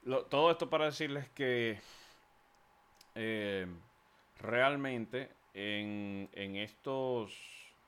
Todo 0.03 0.50
esto 0.50 0.72
para 0.72 0.86
decirles 0.86 1.29
que 1.29 1.79
eh, 3.13 3.67
realmente 4.39 5.29
en, 5.53 6.55
estos, 6.55 7.32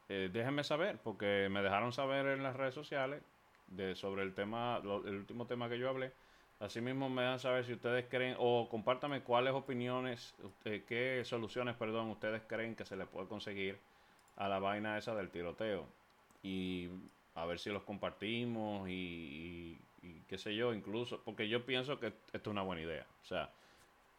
eh, 0.09 0.29
déjenme 0.31 0.63
saber, 0.63 0.97
porque 1.03 1.47
me 1.51 1.61
dejaron 1.61 1.91
saber 1.91 2.27
en 2.27 2.43
las 2.43 2.55
redes 2.55 2.73
sociales 2.73 3.21
de, 3.67 3.95
sobre 3.95 4.23
el 4.23 4.33
tema, 4.33 4.81
el 4.83 5.15
último 5.15 5.47
tema 5.47 5.69
que 5.69 5.79
yo 5.79 5.89
hablé. 5.89 6.11
Asimismo 6.59 7.09
me 7.09 7.23
dan 7.23 7.39
saber 7.39 7.65
si 7.65 7.73
ustedes 7.73 8.05
creen, 8.09 8.35
o 8.39 8.67
compártame 8.69 9.21
cuáles 9.21 9.53
opiniones, 9.53 10.33
qué 10.63 11.21
soluciones, 11.23 11.75
perdón, 11.75 12.09
ustedes 12.09 12.41
creen 12.47 12.75
que 12.75 12.85
se 12.85 12.95
le 12.95 13.05
puede 13.05 13.27
conseguir 13.27 13.77
a 14.37 14.47
la 14.47 14.59
vaina 14.59 14.97
esa 14.97 15.13
del 15.13 15.29
tiroteo. 15.29 15.85
Y 16.41 16.89
a 17.35 17.45
ver 17.45 17.59
si 17.59 17.69
los 17.69 17.83
compartimos 17.83 18.89
y, 18.89 19.77
y 20.01 20.21
qué 20.27 20.37
sé 20.37 20.55
yo, 20.55 20.73
incluso, 20.73 21.21
porque 21.23 21.47
yo 21.47 21.65
pienso 21.65 21.99
que 21.99 22.07
esto 22.07 22.17
es 22.31 22.47
una 22.47 22.63
buena 22.63 22.81
idea. 22.81 23.05
O 23.21 23.25
sea, 23.25 23.51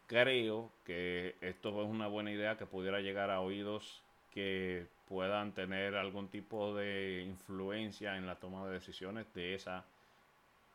creo 0.07 0.71
que 0.85 1.35
esto 1.41 1.69
es 1.81 1.87
una 1.87 2.07
buena 2.07 2.31
idea 2.31 2.57
que 2.57 2.65
pudiera 2.65 2.99
llegar 3.01 3.29
a 3.31 3.41
oídos 3.41 4.01
que 4.31 4.87
puedan 5.09 5.51
tener 5.53 5.95
algún 5.95 6.29
tipo 6.29 6.73
de 6.75 7.23
influencia 7.27 8.15
en 8.15 8.27
la 8.27 8.35
toma 8.35 8.65
de 8.67 8.73
decisiones 8.73 9.33
de 9.33 9.55
esa 9.55 9.83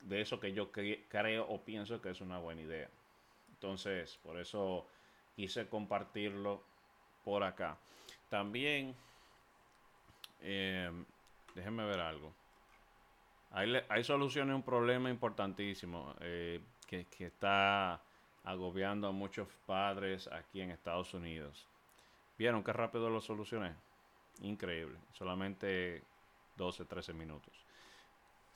de 0.02 0.20
eso 0.20 0.38
que 0.38 0.52
yo 0.52 0.70
creo 0.70 1.46
o 1.48 1.64
pienso 1.64 2.02
que 2.02 2.10
es 2.10 2.20
una 2.20 2.38
buena 2.38 2.60
idea. 2.60 2.88
Entonces, 3.54 4.18
por 4.22 4.38
eso 4.38 4.86
quise 5.34 5.66
compartirlo 5.68 6.62
por 7.24 7.42
acá. 7.42 7.78
También, 8.28 8.94
eh, 10.42 10.90
déjenme 11.54 11.86
ver 11.86 12.00
algo. 12.00 12.34
Hay, 13.50 14.02
soluciones 14.02 14.52
a 14.52 14.56
un 14.56 14.64
problema 14.64 15.08
importantísimo 15.08 16.14
eh, 16.20 16.60
que, 16.88 17.06
está 17.20 18.00
agobiando 18.42 19.08
a 19.08 19.12
muchos 19.12 19.48
padres 19.64 20.26
aquí 20.26 20.60
en 20.60 20.72
Estados 20.72 21.14
Unidos. 21.14 21.66
¿Vieron 22.36 22.64
qué 22.64 22.72
rápido 22.72 23.08
lo 23.08 23.20
solucioné? 23.20 23.72
Increíble. 24.40 24.98
Solamente 25.12 26.02
12, 26.56 26.84
13 26.84 27.12
minutos. 27.12 27.52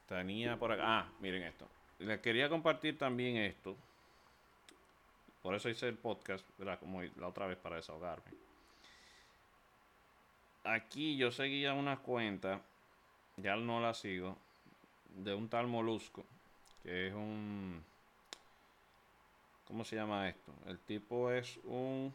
Tenía 0.06 0.58
por 0.58 0.72
acá. 0.72 0.82
Ah, 0.86 1.12
miren 1.20 1.42
esto. 1.42 1.68
Les 1.98 2.20
quería 2.20 2.48
compartir 2.48 2.96
también 2.96 3.36
esto. 3.36 3.76
Por 5.42 5.54
eso 5.54 5.68
hice 5.68 5.88
el 5.88 5.96
podcast. 5.96 6.46
Como 6.80 7.02
la 7.02 7.28
otra 7.28 7.46
vez 7.46 7.58
para 7.58 7.76
desahogarme. 7.76 8.32
Aquí 10.64 11.16
yo 11.16 11.30
seguía 11.30 11.74
una 11.74 11.98
cuenta. 11.98 12.62
Ya 13.36 13.56
no 13.56 13.80
la 13.80 13.94
sigo 13.94 14.36
de 15.14 15.34
un 15.34 15.48
tal 15.48 15.66
molusco, 15.66 16.24
que 16.82 17.08
es 17.08 17.14
un... 17.14 17.84
¿Cómo 19.66 19.84
se 19.84 19.96
llama 19.96 20.28
esto? 20.28 20.52
El 20.66 20.78
tipo 20.80 21.30
es 21.30 21.58
un 21.64 22.12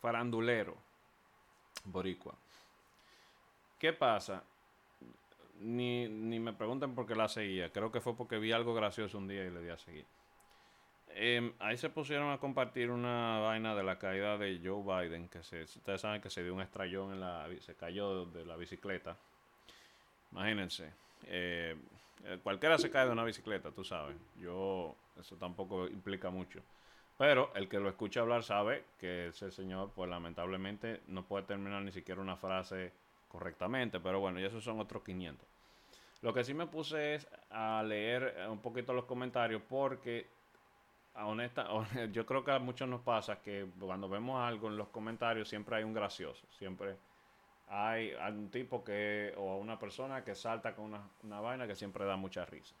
farandulero 0.00 0.85
boricua. 1.86 2.34
¿Qué 3.78 3.92
pasa? 3.92 4.42
Ni, 5.60 6.08
ni 6.08 6.38
me 6.38 6.52
pregunten 6.52 6.94
por 6.94 7.06
qué 7.06 7.14
la 7.14 7.28
seguía. 7.28 7.70
Creo 7.70 7.90
que 7.90 8.00
fue 8.00 8.16
porque 8.16 8.38
vi 8.38 8.52
algo 8.52 8.74
gracioso 8.74 9.18
un 9.18 9.28
día 9.28 9.44
y 9.44 9.50
le 9.50 9.62
di 9.62 9.70
a 9.70 9.78
seguir. 9.78 10.04
Em, 11.10 11.52
ahí 11.60 11.78
se 11.78 11.88
pusieron 11.88 12.30
a 12.30 12.38
compartir 12.38 12.90
una 12.90 13.38
vaina 13.38 13.74
de 13.74 13.82
la 13.82 13.98
caída 13.98 14.36
de 14.36 14.60
Joe 14.62 14.82
Biden, 14.82 15.28
que 15.28 15.42
se, 15.42 15.62
ustedes 15.62 16.00
saben 16.00 16.20
que 16.20 16.28
se 16.28 16.42
dio 16.42 16.52
un 16.54 16.60
estrellón 16.60 17.12
en 17.14 17.20
la... 17.20 17.48
se 17.60 17.74
cayó 17.74 18.26
de 18.26 18.44
la 18.44 18.56
bicicleta 18.56 19.16
Imagínense. 20.32 20.92
Eh, 21.26 21.76
eh, 22.24 22.38
cualquiera 22.42 22.78
se 22.78 22.90
cae 22.90 23.06
de 23.06 23.12
una 23.12 23.24
bicicleta, 23.24 23.70
tú 23.70 23.84
sabes. 23.84 24.16
Yo, 24.38 24.94
eso 25.18 25.36
tampoco 25.36 25.86
implica 25.86 26.30
mucho. 26.30 26.60
Pero 27.18 27.50
el 27.54 27.68
que 27.68 27.80
lo 27.80 27.88
escucha 27.88 28.20
hablar 28.20 28.42
sabe 28.42 28.84
que 28.98 29.28
ese 29.28 29.50
señor, 29.50 29.90
pues 29.94 30.10
lamentablemente, 30.10 31.00
no 31.08 31.24
puede 31.24 31.44
terminar 31.44 31.82
ni 31.82 31.92
siquiera 31.92 32.20
una 32.20 32.36
frase 32.36 32.92
correctamente. 33.28 34.00
Pero 34.00 34.20
bueno, 34.20 34.38
y 34.38 34.44
esos 34.44 34.62
son 34.62 34.80
otros 34.80 35.02
500. 35.02 35.46
Lo 36.22 36.34
que 36.34 36.44
sí 36.44 36.54
me 36.54 36.66
puse 36.66 37.14
es 37.14 37.28
a 37.50 37.82
leer 37.82 38.46
un 38.50 38.60
poquito 38.60 38.92
los 38.92 39.04
comentarios 39.04 39.62
porque, 39.68 40.26
honesta, 41.14 41.68
yo 42.12 42.26
creo 42.26 42.44
que 42.44 42.50
a 42.52 42.58
muchos 42.58 42.88
nos 42.88 43.00
pasa 43.00 43.40
que 43.40 43.66
cuando 43.80 44.08
vemos 44.08 44.40
algo 44.42 44.68
en 44.68 44.76
los 44.76 44.88
comentarios 44.88 45.48
siempre 45.48 45.76
hay 45.76 45.84
un 45.84 45.94
gracioso. 45.94 46.46
Siempre 46.50 46.96
hay, 47.68 48.12
un 48.14 48.50
tipo 48.50 48.84
que, 48.84 49.34
o 49.36 49.56
una 49.56 49.78
persona 49.78 50.22
que 50.22 50.34
salta 50.34 50.74
con 50.74 50.94
una, 51.22 51.40
vaina 51.40 51.66
que 51.66 51.74
siempre 51.74 52.04
da 52.04 52.16
mucha 52.16 52.44
risa. 52.44 52.74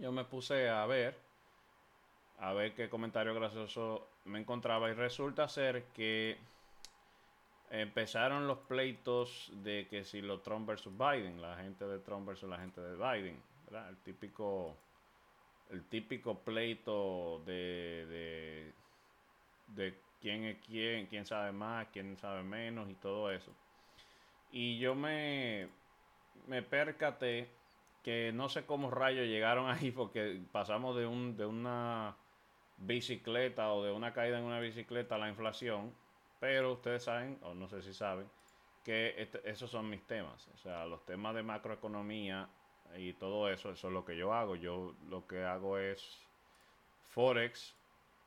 yo 0.00 0.12
me 0.12 0.24
puse 0.24 0.68
a 0.68 0.86
ver, 0.86 1.16
a 2.40 2.52
ver 2.52 2.74
qué 2.74 2.88
comentario 2.88 3.34
gracioso 3.34 4.08
me 4.24 4.38
encontraba 4.38 4.90
y 4.90 4.94
resulta 4.94 5.46
ser 5.48 5.84
que 5.94 6.38
empezaron 7.70 8.48
los 8.48 8.58
pleitos 8.58 9.50
de 9.62 9.86
que 9.88 10.04
si 10.04 10.22
lo 10.22 10.40
Trump 10.40 10.66
versus 10.66 10.92
Biden, 10.96 11.40
la 11.40 11.56
gente 11.56 11.86
de 11.86 11.98
Trump 12.00 12.26
versus 12.26 12.48
la 12.48 12.58
gente 12.58 12.80
de 12.80 12.96
Biden, 12.96 13.36
El 13.88 13.96
típico, 13.98 14.74
el 15.70 15.84
típico 15.84 16.38
pleito 16.38 17.42
de, 17.44 18.06
de, 18.08 18.74
de 19.68 19.94
quién 20.20 20.44
es 20.44 20.56
quién, 20.66 21.06
quién 21.06 21.26
sabe 21.26 21.52
más, 21.52 21.88
quién 21.92 22.16
sabe 22.16 22.42
menos 22.42 22.88
y 22.90 22.94
todo 22.94 23.30
eso. 23.30 23.52
Y 24.50 24.78
yo 24.78 24.94
me, 24.94 25.68
me 26.46 26.62
percaté 26.62 27.48
que 28.02 28.32
no 28.32 28.48
sé 28.48 28.64
cómo 28.64 28.90
rayos 28.90 29.26
llegaron 29.26 29.68
ahí 29.70 29.90
porque 29.90 30.40
pasamos 30.50 30.96
de, 30.96 31.06
un, 31.06 31.36
de 31.36 31.46
una 31.46 32.16
bicicleta 32.80 33.72
o 33.72 33.84
de 33.84 33.92
una 33.92 34.12
caída 34.12 34.38
en 34.38 34.44
una 34.44 34.60
bicicleta 34.60 35.18
la 35.18 35.28
inflación 35.28 35.92
pero 36.40 36.72
ustedes 36.72 37.04
saben, 37.04 37.38
o 37.42 37.54
no 37.54 37.68
sé 37.68 37.82
si 37.82 37.92
saben, 37.92 38.26
que 38.82 39.14
este, 39.18 39.48
esos 39.48 39.70
son 39.70 39.88
mis 39.88 40.02
temas. 40.06 40.48
O 40.54 40.56
sea, 40.56 40.86
los 40.86 41.04
temas 41.04 41.34
de 41.34 41.42
macroeconomía 41.42 42.48
y 42.96 43.12
todo 43.12 43.48
eso, 43.50 43.70
eso 43.70 43.88
es 43.88 43.92
lo 43.92 44.04
que 44.04 44.16
yo 44.16 44.32
hago. 44.32 44.56
Yo 44.56 44.94
lo 45.08 45.26
que 45.26 45.44
hago 45.44 45.78
es 45.78 46.18
Forex 47.10 47.76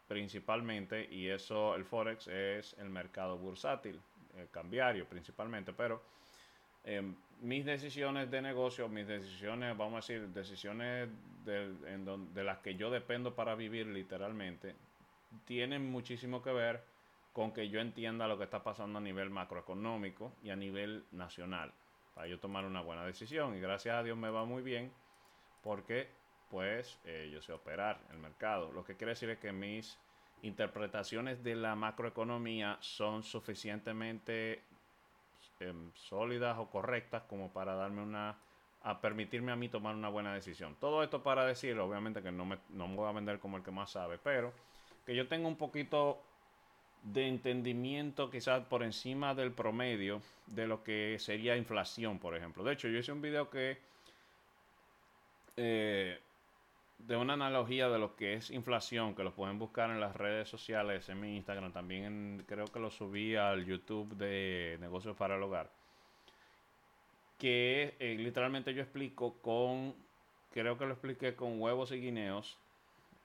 principalmente, 0.07 1.07
y 1.12 1.27
eso, 1.27 1.74
el 1.75 1.86
Forex 1.86 2.27
es 2.27 2.75
el 2.77 2.89
mercado 2.89 3.38
bursátil, 3.38 4.00
el 4.38 4.48
cambiario 4.50 5.07
principalmente, 5.07 5.74
pero 5.74 6.03
mis 7.41 7.65
decisiones 7.65 8.29
de 8.31 8.41
negocio, 8.41 8.87
mis 8.89 9.07
decisiones, 9.07 9.77
vamos 9.77 9.93
a 9.93 10.13
decir, 10.13 10.27
decisiones 10.29 11.09
de, 11.45 11.73
de 12.33 12.43
las 12.43 12.59
que 12.59 12.75
yo 12.75 12.89
dependo 12.89 13.35
para 13.35 13.55
vivir 13.55 13.87
literalmente, 13.87 14.75
tienen 15.45 15.89
muchísimo 15.89 16.41
que 16.41 16.51
ver 16.51 16.83
con 17.33 17.51
que 17.51 17.67
yo 17.69 17.79
entienda 17.79 18.27
lo 18.27 18.37
que 18.37 18.43
está 18.43 18.63
pasando 18.63 18.99
a 18.99 19.01
nivel 19.01 19.29
macroeconómico 19.29 20.33
y 20.43 20.51
a 20.51 20.55
nivel 20.55 21.03
nacional, 21.11 21.73
para 22.13 22.27
yo 22.27 22.39
tomar 22.39 22.63
una 22.63 22.81
buena 22.81 23.05
decisión. 23.05 23.55
Y 23.55 23.59
gracias 23.59 23.95
a 23.95 24.03
Dios 24.03 24.17
me 24.17 24.29
va 24.29 24.45
muy 24.45 24.61
bien 24.61 24.91
porque 25.63 26.07
pues 26.49 26.99
eh, 27.05 27.31
yo 27.33 27.41
sé 27.41 27.51
operar 27.51 27.99
el 28.11 28.19
mercado. 28.19 28.71
Lo 28.71 28.85
que 28.85 28.95
quiere 28.95 29.13
decir 29.13 29.29
es 29.31 29.39
que 29.39 29.51
mis 29.51 29.97
interpretaciones 30.43 31.43
de 31.43 31.55
la 31.55 31.73
macroeconomía 31.75 32.77
son 32.79 33.23
suficientemente 33.23 34.61
em, 35.70 35.91
sólidas 35.96 36.58
o 36.60 36.70
correctas 36.70 37.24
como 37.24 37.51
para 37.51 37.75
darme 37.75 38.01
una 38.01 38.38
a 38.84 39.00
permitirme 39.00 39.51
a 39.51 39.55
mí 39.55 39.70
tomar 39.70 39.96
una 39.96 40.10
buena 40.10 40.34
decisión. 40.34 40.75
Todo 40.79 41.03
esto 41.03 41.24
para 41.24 41.46
decir, 41.46 41.79
obviamente 41.79 42.22
que 42.22 42.32
no 42.32 42.46
me, 42.46 42.58
no 42.70 42.88
voy 42.89 43.08
a 43.10 43.13
vender 43.13 43.39
como 43.39 43.55
el 43.58 43.63
que 43.63 43.72
más 43.72 43.91
sabe, 43.91 44.17
pero 44.17 44.53
que 45.05 45.15
yo 45.15 45.27
tengo 45.27 45.48
un 45.48 45.55
poquito 45.55 46.22
de 47.03 47.27
entendimiento 47.27 48.29
quizás 48.29 48.65
por 48.65 48.84
encima 48.84 49.36
del 49.36 49.51
promedio 49.51 50.22
de 50.48 50.67
lo 50.67 50.84
que 50.84 51.17
sería 51.20 51.55
inflación, 51.55 52.20
por 52.20 52.36
ejemplo. 52.36 52.63
De 52.63 52.74
hecho, 52.74 52.89
yo 52.89 53.00
hice 53.00 53.12
un 53.12 53.22
video 53.22 53.50
que 53.50 53.77
eh, 55.55 56.20
de 57.00 57.17
una 57.17 57.33
analogía 57.33 57.89
de 57.89 58.00
lo 58.00 58.15
que 58.15 58.33
es 58.35 58.50
inflación, 58.50 59.15
que 59.15 59.23
lo 59.23 59.33
pueden 59.33 59.59
buscar 59.59 59.89
en 59.89 60.00
las 60.00 60.15
redes 60.15 60.47
sociales, 60.50 61.09
en 61.09 61.19
mi 61.19 61.35
Instagram, 61.35 61.71
también 61.73 62.43
creo 62.47 62.65
que 62.65 62.79
lo 62.79 62.91
subí 62.91 63.35
al 63.35 63.65
YouTube 63.65 64.15
de 64.15 64.77
Negocios 64.79 65.15
para 65.17 65.35
el 65.35 65.43
Hogar, 65.43 65.69
que 67.38 67.95
eh, 68.00 68.15
literalmente 68.17 68.73
yo 68.73 68.81
explico 68.81 69.33
con, 69.41 69.93
creo 70.51 70.77
que 70.77 70.85
lo 70.85 70.93
expliqué 70.93 71.35
con 71.35 71.62
huevos 71.62 71.91
y 71.91 72.00
guineos, 72.00 72.57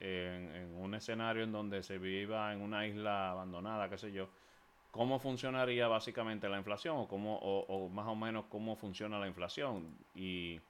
en, 0.00 0.74
un 0.76 0.94
escenario 0.94 1.42
en 1.44 1.52
donde 1.52 1.82
se 1.82 1.98
viva 1.98 2.52
en 2.52 2.60
una 2.60 2.86
isla 2.86 3.30
abandonada, 3.30 3.88
qué 3.88 3.98
sé 3.98 4.12
yo, 4.12 4.28
cómo 4.90 5.18
funcionaría 5.18 5.88
básicamente 5.88 6.48
la 6.48 6.58
inflación 6.58 6.96
o, 6.96 7.08
cómo, 7.08 7.38
o, 7.38 7.88
más 7.88 8.06
o 8.06 8.14
menos 8.14 8.46
cómo 8.48 8.76
funciona 8.76 9.18
la 9.18 9.26
inflación. 9.26 9.96
Y 10.14 10.60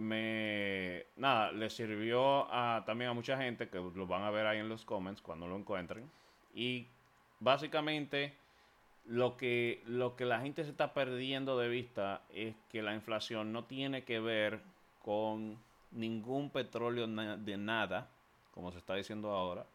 me, 0.00 1.04
nada, 1.16 1.52
le 1.52 1.70
sirvió 1.70 2.52
a, 2.52 2.84
también 2.86 3.10
a 3.10 3.14
mucha 3.14 3.36
gente 3.36 3.68
que 3.68 3.78
lo 3.78 4.06
van 4.06 4.22
a 4.22 4.30
ver 4.30 4.46
ahí 4.46 4.58
en 4.58 4.68
los 4.68 4.84
comments 4.84 5.20
cuando 5.20 5.46
lo 5.46 5.56
encuentren. 5.56 6.10
Y 6.54 6.86
básicamente 7.38 8.34
lo 9.06 9.36
que, 9.36 9.82
lo 9.86 10.16
que 10.16 10.24
la 10.24 10.40
gente 10.40 10.64
se 10.64 10.70
está 10.70 10.94
perdiendo 10.94 11.58
de 11.58 11.68
vista 11.68 12.22
es 12.32 12.54
que 12.70 12.82
la 12.82 12.94
inflación 12.94 13.52
no 13.52 13.64
tiene 13.64 14.04
que 14.04 14.20
ver 14.20 14.60
con 15.02 15.58
ningún 15.90 16.50
petróleo 16.50 17.06
de 17.06 17.56
nada, 17.56 18.08
como 18.52 18.72
se 18.72 18.78
está 18.78 18.94
diciendo 18.94 19.30
ahora. 19.30 19.66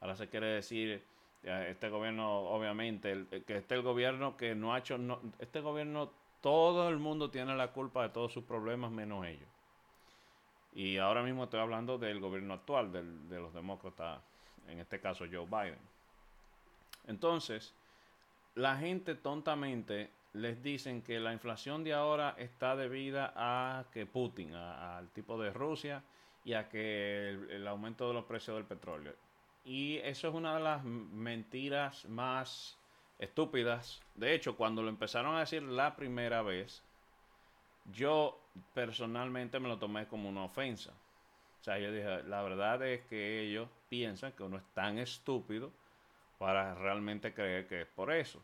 Ahora 0.00 0.16
se 0.16 0.28
quiere 0.28 0.46
decir, 0.46 1.02
este 1.42 1.88
gobierno, 1.88 2.40
obviamente, 2.40 3.26
que 3.46 3.56
este 3.56 3.78
gobierno 3.78 4.36
que 4.36 4.54
no 4.54 4.74
ha 4.74 4.78
hecho, 4.78 4.98
no, 4.98 5.20
este 5.38 5.60
gobierno, 5.60 6.10
todo 6.40 6.88
el 6.88 6.98
mundo 6.98 7.30
tiene 7.30 7.56
la 7.56 7.72
culpa 7.72 8.02
de 8.02 8.08
todos 8.10 8.32
sus 8.32 8.44
problemas 8.44 8.90
menos 8.90 9.26
ellos. 9.26 9.48
Y 10.74 10.96
ahora 10.98 11.22
mismo 11.22 11.44
estoy 11.44 11.60
hablando 11.60 11.98
del 11.98 12.20
gobierno 12.20 12.54
actual, 12.54 12.92
del, 12.92 13.28
de 13.28 13.40
los 13.40 13.52
demócratas, 13.52 14.20
en 14.68 14.78
este 14.78 15.00
caso 15.00 15.26
Joe 15.30 15.46
Biden. 15.46 15.78
Entonces, 17.06 17.74
la 18.54 18.76
gente 18.76 19.14
tontamente 19.14 20.10
les 20.34 20.62
dicen 20.62 21.02
que 21.02 21.20
la 21.20 21.32
inflación 21.32 21.84
de 21.84 21.92
ahora 21.92 22.34
está 22.38 22.74
debida 22.74 23.32
a 23.36 23.84
que 23.92 24.06
Putin, 24.06 24.54
al 24.54 25.10
tipo 25.10 25.40
de 25.40 25.52
Rusia 25.52 26.02
y 26.44 26.54
a 26.54 26.68
que 26.68 27.30
el, 27.30 27.66
aumento 27.68 28.08
de 28.08 28.14
los 28.14 28.24
precios 28.24 28.56
del 28.56 28.64
petróleo. 28.64 29.14
Y 29.64 29.98
eso 29.98 30.28
es 30.28 30.34
una 30.34 30.54
de 30.54 30.60
las 30.60 30.84
mentiras 30.84 32.06
más 32.08 32.78
estúpidas. 33.18 34.00
De 34.14 34.34
hecho, 34.34 34.56
cuando 34.56 34.82
lo 34.82 34.88
empezaron 34.88 35.36
a 35.36 35.40
decir 35.40 35.62
la 35.62 35.94
primera 35.94 36.42
vez, 36.42 36.82
yo 37.84 38.38
personalmente 38.74 39.58
me 39.60 39.68
lo 39.68 39.78
tomé 39.78 40.06
como 40.06 40.28
una 40.28 40.44
ofensa. 40.44 40.92
O 41.60 41.64
sea, 41.64 41.78
yo 41.78 41.92
dije, 41.92 42.24
la 42.24 42.42
verdad 42.42 42.82
es 42.86 43.02
que 43.02 43.40
ellos 43.40 43.68
piensan 43.88 44.32
que 44.32 44.42
uno 44.42 44.56
es 44.56 44.64
tan 44.74 44.98
estúpido 44.98 45.70
para 46.38 46.74
realmente 46.74 47.32
creer 47.32 47.68
que 47.68 47.82
es 47.82 47.86
por 47.86 48.12
eso. 48.12 48.42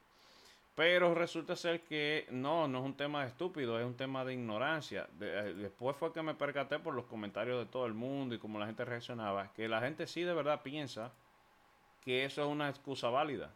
Pero 0.76 1.12
resulta 1.12 1.56
ser 1.56 1.80
que 1.82 2.28
no, 2.30 2.68
no 2.68 2.78
es 2.78 2.84
un 2.84 2.96
tema 2.96 3.26
estúpido, 3.26 3.80
es 3.80 3.84
un 3.84 3.96
tema 3.96 4.24
de 4.24 4.34
ignorancia. 4.34 5.08
Eh, 5.20 5.54
después 5.56 5.96
fue 5.96 6.12
que 6.12 6.22
me 6.22 6.34
percaté 6.34 6.78
por 6.78 6.94
los 6.94 7.06
comentarios 7.06 7.58
de 7.58 7.66
todo 7.66 7.86
el 7.86 7.94
mundo 7.94 8.36
y 8.36 8.38
cómo 8.38 8.60
la 8.60 8.66
gente 8.66 8.84
reaccionaba, 8.84 9.52
que 9.52 9.66
la 9.66 9.80
gente 9.80 10.06
sí 10.06 10.22
de 10.22 10.34
verdad 10.34 10.62
piensa 10.62 11.10
que 12.00 12.24
eso 12.24 12.42
es 12.42 12.48
una 12.48 12.68
excusa 12.68 13.08
válida. 13.08 13.52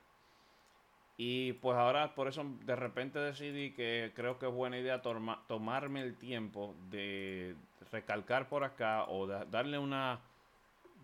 Y 1.24 1.52
pues 1.52 1.78
ahora 1.78 2.16
por 2.16 2.26
eso 2.26 2.44
de 2.64 2.74
repente 2.74 3.20
decidí 3.20 3.70
que 3.70 4.10
creo 4.12 4.40
que 4.40 4.46
es 4.46 4.52
buena 4.52 4.76
idea 4.76 5.02
tomarme 5.02 6.02
el 6.02 6.16
tiempo 6.16 6.74
de 6.90 7.54
recalcar 7.92 8.48
por 8.48 8.64
acá 8.64 9.04
o 9.04 9.28
darle 9.28 9.78
una 9.78 10.18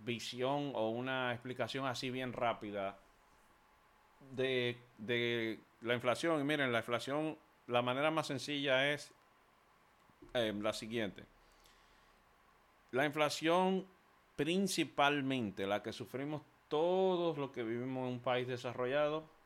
visión 0.04 0.72
o 0.74 0.90
una 0.90 1.32
explicación 1.32 1.86
así 1.86 2.10
bien 2.10 2.32
rápida 2.32 2.98
de, 4.32 4.76
de 4.96 5.60
la 5.82 5.94
inflación, 5.94 6.40
y 6.40 6.44
miren, 6.44 6.72
la 6.72 6.78
inflación, 6.78 7.38
la 7.68 7.80
manera 7.80 8.10
más 8.10 8.26
sencilla 8.26 8.92
es 8.92 9.12
eh, 10.34 10.52
la 10.60 10.72
siguiente. 10.72 11.26
La 12.90 13.06
inflación 13.06 13.86
principalmente, 14.34 15.64
la 15.64 15.80
que 15.80 15.92
sufrimos 15.92 16.42
todos 16.66 17.38
los 17.38 17.52
que 17.52 17.62
vivimos 17.62 18.08
en 18.08 18.14
un 18.14 18.20
país 18.20 18.48
desarrollado, 18.48 19.37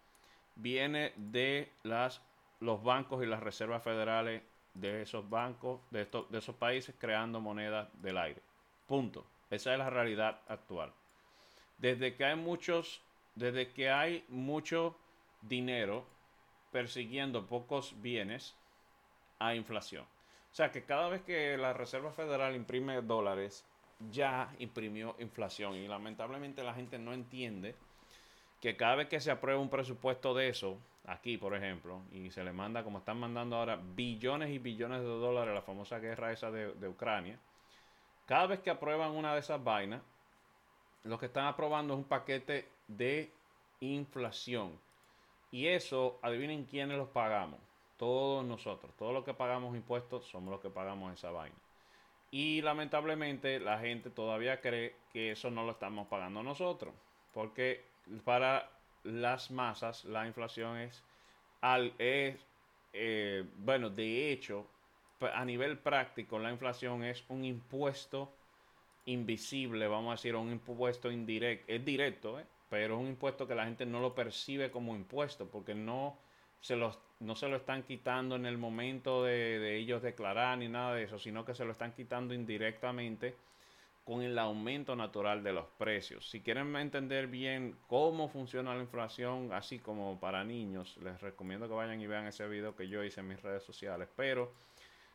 viene 0.57 1.13
de 1.17 1.71
las, 1.83 2.21
los 2.61 2.83
bancos 2.83 3.23
y 3.23 3.27
las 3.27 3.43
reservas 3.43 3.83
federales 3.83 4.43
de 4.75 5.03
esos 5.03 5.29
bancos, 5.29 5.81
de, 5.91 6.03
estos, 6.03 6.31
de 6.31 6.39
esos 6.39 6.55
países 6.57 6.95
creando 6.99 7.41
monedas 7.41 7.89
del 8.03 8.19
aire. 8.19 8.41
Punto. 8.87 9.27
Esa 9.51 9.73
es 9.73 9.79
la 9.79 9.91
realidad 9.91 10.41
actual. 10.49 10.93
Desde 11.77 12.15
que 12.15 12.25
hay 12.25 12.37
muchos, 12.37 13.03
desde 13.35 13.71
que 13.73 13.91
hay 13.91 14.25
mucho 14.29 14.97
dinero 15.43 16.07
persiguiendo 16.71 17.47
pocos 17.47 18.01
bienes 18.01 18.57
a 19.39 19.55
inflación. 19.55 20.05
O 20.05 20.55
sea 20.55 20.71
que 20.71 20.85
cada 20.85 21.09
vez 21.09 21.23
que 21.23 21.57
la 21.59 21.73
Reserva 21.73 22.13
Federal 22.13 22.55
imprime 22.55 23.03
dólares, 23.03 23.65
ya 24.11 24.55
imprimió 24.59 25.17
inflación. 25.19 25.75
Y 25.75 25.87
lamentablemente 25.87 26.63
la 26.63 26.75
gente 26.75 26.99
no 26.99 27.13
entiende 27.13 27.75
que 28.63 28.77
cada 28.77 28.95
vez 28.95 29.09
que 29.09 29.21
se 29.21 29.33
aprueba 29.33 29.61
un 29.61 29.69
presupuesto 29.69 30.35
de 30.35 30.49
eso, 30.49 30.79
aquí 31.05 31.37
por 31.37 31.57
ejemplo, 31.57 32.01
y 32.13 32.31
se 32.31 32.45
le 32.45 32.53
manda, 32.53 32.85
como 32.85 32.99
están 32.99 33.19
mandando 33.19 33.57
ahora, 33.57 33.77
billones 33.77 34.51
y 34.51 34.59
billones 34.59 35.01
de 35.01 35.09
dólares, 35.09 35.53
la 35.53 35.63
famosa 35.63 35.99
guerra 35.99 36.31
esa 36.31 36.53
de, 36.53 36.73
de 36.73 36.89
Ucrania, 36.89 37.41
cada 38.25 38.47
vez 38.47 38.61
que 38.61 38.71
aprueban 38.71 39.11
una 39.11 39.35
de 39.35 39.41
esas 39.41 39.63
vainas, 39.63 40.01
lo 41.03 41.19
que 41.19 41.27
están 41.27 41.47
aprobando 41.47 41.95
es 41.95 41.99
un 41.99 42.05
paquete 42.05 42.69
de 42.87 43.33
inflación. 43.81 44.79
Y 45.51 45.67
eso, 45.67 46.21
adivinen 46.23 46.65
quiénes 46.65 46.97
los 46.97 47.09
pagamos. 47.09 47.59
Todos 47.97 48.45
nosotros. 48.45 48.93
Todos 48.97 49.13
los 49.13 49.25
que 49.25 49.35
pagamos 49.35 49.75
impuestos 49.75 50.25
somos 50.27 50.53
los 50.53 50.61
que 50.61 50.71
pagamos 50.71 51.13
esa 51.13 51.33
vaina. 51.33 51.57
Y 52.31 52.63
lamentablemente 52.63 53.59
la 53.59 53.81
gente 53.81 54.09
todavía 54.09 54.61
cree 54.61 54.95
que 55.13 55.33
eso 55.33 55.51
no 55.51 55.65
lo 55.65 55.73
estamos 55.73 56.07
pagando 56.07 56.45
nosotros. 56.45 56.95
Porque 57.35 57.92
para 58.25 58.71
las 59.05 59.51
masas 59.51 60.05
la 60.05 60.27
inflación 60.27 60.77
es, 60.79 61.03
al, 61.61 61.93
es 61.99 62.37
eh, 62.93 63.45
bueno, 63.59 63.91
de 63.91 64.33
hecho, 64.33 64.67
a 65.21 65.45
nivel 65.45 65.79
práctico 65.79 66.39
la 66.39 66.51
inflación 66.51 67.05
es 67.05 67.25
un 67.29 67.45
impuesto 67.45 68.33
invisible, 69.07 69.89
vamos 69.89 70.11
a 70.11 70.15
decir, 70.15 70.37
un 70.37 70.53
impuesto 70.53 71.11
indirecto, 71.11 71.73
es 71.73 71.85
directo, 71.85 72.41
¿eh? 72.41 72.45
pero 72.69 72.95
es 72.95 73.01
un 73.01 73.09
impuesto 73.09 73.47
que 73.47 73.55
la 73.55 73.65
gente 73.65 73.87
no 73.87 74.01
lo 74.01 74.15
percibe 74.15 74.71
como 74.71 74.95
impuesto 74.95 75.47
porque 75.47 75.75
no 75.75 76.17
se, 76.61 76.77
los, 76.77 76.99
no 77.21 77.35
se 77.35 77.49
lo 77.49 77.57
están 77.57 77.83
quitando 77.83 78.37
en 78.37 78.47
el 78.47 78.57
momento 78.57 79.25
de, 79.25 79.77
ellos 79.77 80.03
declarar 80.03 80.59
ni 80.59 80.69
nada 80.69 80.95
de 80.95 81.05
eso, 81.05 81.19
sino 81.19 81.45
que 81.45 81.55
se 81.55 81.65
lo 81.65 81.73
están 81.73 81.93
quitando 81.93 82.35
indirectamente 82.35 83.35
con 84.05 84.23
el 84.23 84.39
aumento 84.39 84.97
natural 84.97 85.43
de 85.45 85.53
los 85.53 85.67
precios. 85.79 86.29
Si 86.29 86.41
quieren 86.41 86.75
entender 86.77 87.29
bien 87.29 87.77
cómo 87.87 88.29
funciona 88.29 88.75
la 88.75 88.83
inflación, 88.83 89.53
así 89.53 89.79
como 89.79 90.19
para 90.19 90.45
niños, 90.45 90.97
les 91.03 91.21
recomiendo 91.21 91.69
que 91.69 91.75
vayan 91.75 92.01
y 92.01 92.07
vean 92.07 92.27
ese 92.27 92.49
video 92.49 92.75
que 92.75 92.89
yo 92.89 93.05
hice 93.05 93.21
en 93.21 93.29
mis 93.29 93.43
redes 93.43 93.63
sociales. 93.63 94.09
Pero 94.17 94.53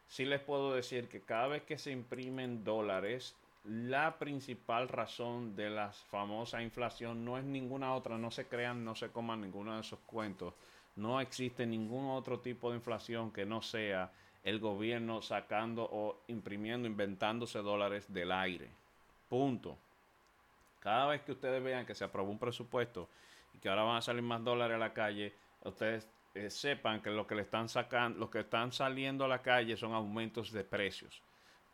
sí 0.08 0.26
les 0.26 0.40
puedo 0.40 0.74
decir 0.74 1.10
que 1.10 1.22
cada 1.22 1.48
vez 1.48 1.64
que 1.64 1.78
se 1.78 1.92
imprimen 1.92 2.64
dólares, 2.64 3.36
la 3.66 4.18
principal 4.18 4.88
razón 4.88 5.58
de 5.58 5.70
la 5.70 5.92
famosa 5.92 6.62
inflación 6.62 7.26
no 7.26 7.38
es 7.38 7.44
ninguna 7.44 7.94
otra, 7.94 8.18
no 8.18 8.32
se 8.32 8.48
crean, 8.48 8.86
no 8.86 8.96
se 8.96 9.10
coman 9.10 9.42
ninguno 9.42 9.76
de 9.76 9.82
esos 9.82 10.00
cuentos. 10.06 10.54
No 10.96 11.20
existe 11.20 11.66
ningún 11.66 12.10
otro 12.10 12.40
tipo 12.40 12.70
de 12.70 12.78
inflación 12.78 13.32
que 13.32 13.46
no 13.46 13.62
sea 13.62 14.12
el 14.44 14.60
gobierno 14.60 15.22
sacando 15.22 15.84
o 15.92 16.22
imprimiendo, 16.28 16.88
inventándose 16.88 17.60
dólares 17.60 18.12
del 18.14 18.32
aire. 18.32 18.77
Punto. 19.30 19.78
Cada 20.80 21.08
vez 21.08 21.22
que 21.22 21.34
ustedes 21.34 21.62
vean 21.62 21.86
que 21.86 21.96
se 21.96 22.04
aprobó 22.04 22.32
un 22.32 22.40
presupuesto 22.40 23.10
y 23.54 23.60
que 23.60 23.70
ahora 23.70 23.84
van 23.84 23.98
a 23.98 24.02
salir 24.02 24.22
más 24.22 24.44
dólares 24.44 24.76
a 24.76 24.80
la 24.80 24.94
calle, 24.94 25.34
ustedes 25.64 26.08
eh, 26.36 26.50
sepan 26.50 27.02
que 27.02 27.10
lo 27.10 27.28
que 27.28 27.36
le 27.36 27.42
están 27.42 27.68
sacando, 27.68 28.20
lo 28.20 28.30
que 28.30 28.40
están 28.40 28.72
saliendo 28.72 29.26
a 29.26 29.28
la 29.28 29.42
calle 29.42 29.76
son 29.76 29.94
aumentos 29.94 30.52
de 30.52 30.64
precios 30.64 31.22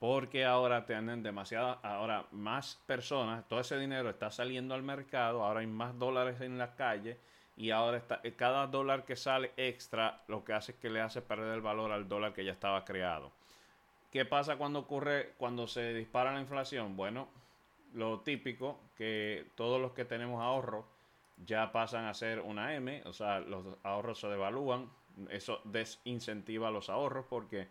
porque 0.04 0.44
ahora 0.44 0.86
tienen 0.86 1.24
demasiada, 1.24 1.80
ahora 1.82 2.26
más 2.32 2.78
personas, 2.86 3.48
todo 3.48 3.62
ese 3.62 3.78
dinero 3.78 4.10
está 4.10 4.30
saliendo 4.32 4.76
al 4.76 4.84
mercado, 4.84 5.46
ahora 5.46 5.62
hay 5.62 5.68
más 5.68 5.98
dólares 5.98 6.42
en 6.42 6.58
la 6.58 6.76
calle 6.76 7.18
y 7.56 7.72
ahora 7.72 8.00
está, 8.00 8.20
eh, 8.22 8.34
cada 8.34 8.68
dólar 8.68 9.06
que 9.06 9.16
sale 9.16 9.54
extra 9.56 10.22
lo 10.28 10.44
que 10.44 10.52
hace 10.52 10.74
es 10.74 10.78
que 10.80 10.90
le 10.90 11.00
hace 11.00 11.22
perder 11.22 11.54
el 11.54 11.62
valor 11.62 11.94
al 11.94 12.10
dólar 12.10 12.34
que 12.34 12.44
ya 12.44 12.52
estaba 12.52 12.84
creado. 12.84 13.32
¿Qué 14.12 14.26
pasa 14.26 14.58
cuando 14.58 14.80
ocurre, 14.80 15.36
cuando 15.38 15.68
se 15.68 15.94
dispara 15.94 16.34
la 16.34 16.42
inflación? 16.42 16.98
Bueno, 16.98 17.30
lo 17.94 18.20
típico, 18.22 18.80
que 18.96 19.48
todos 19.56 19.80
los 19.80 19.94
que 19.94 20.06
tenemos 20.06 20.42
ahorro 20.42 20.86
ya 21.46 21.72
pasan 21.72 22.06
a 22.06 22.14
ser 22.14 22.40
una 22.40 22.76
M, 22.76 23.02
o 23.06 23.14
sea, 23.14 23.40
los 23.40 23.66
ahorros 23.84 24.20
se 24.20 24.28
devalúan, 24.28 24.90
eso 25.30 25.62
desincentiva 25.66 26.72
los 26.72 26.90
ahorros 26.90 27.26
porque 27.30 27.68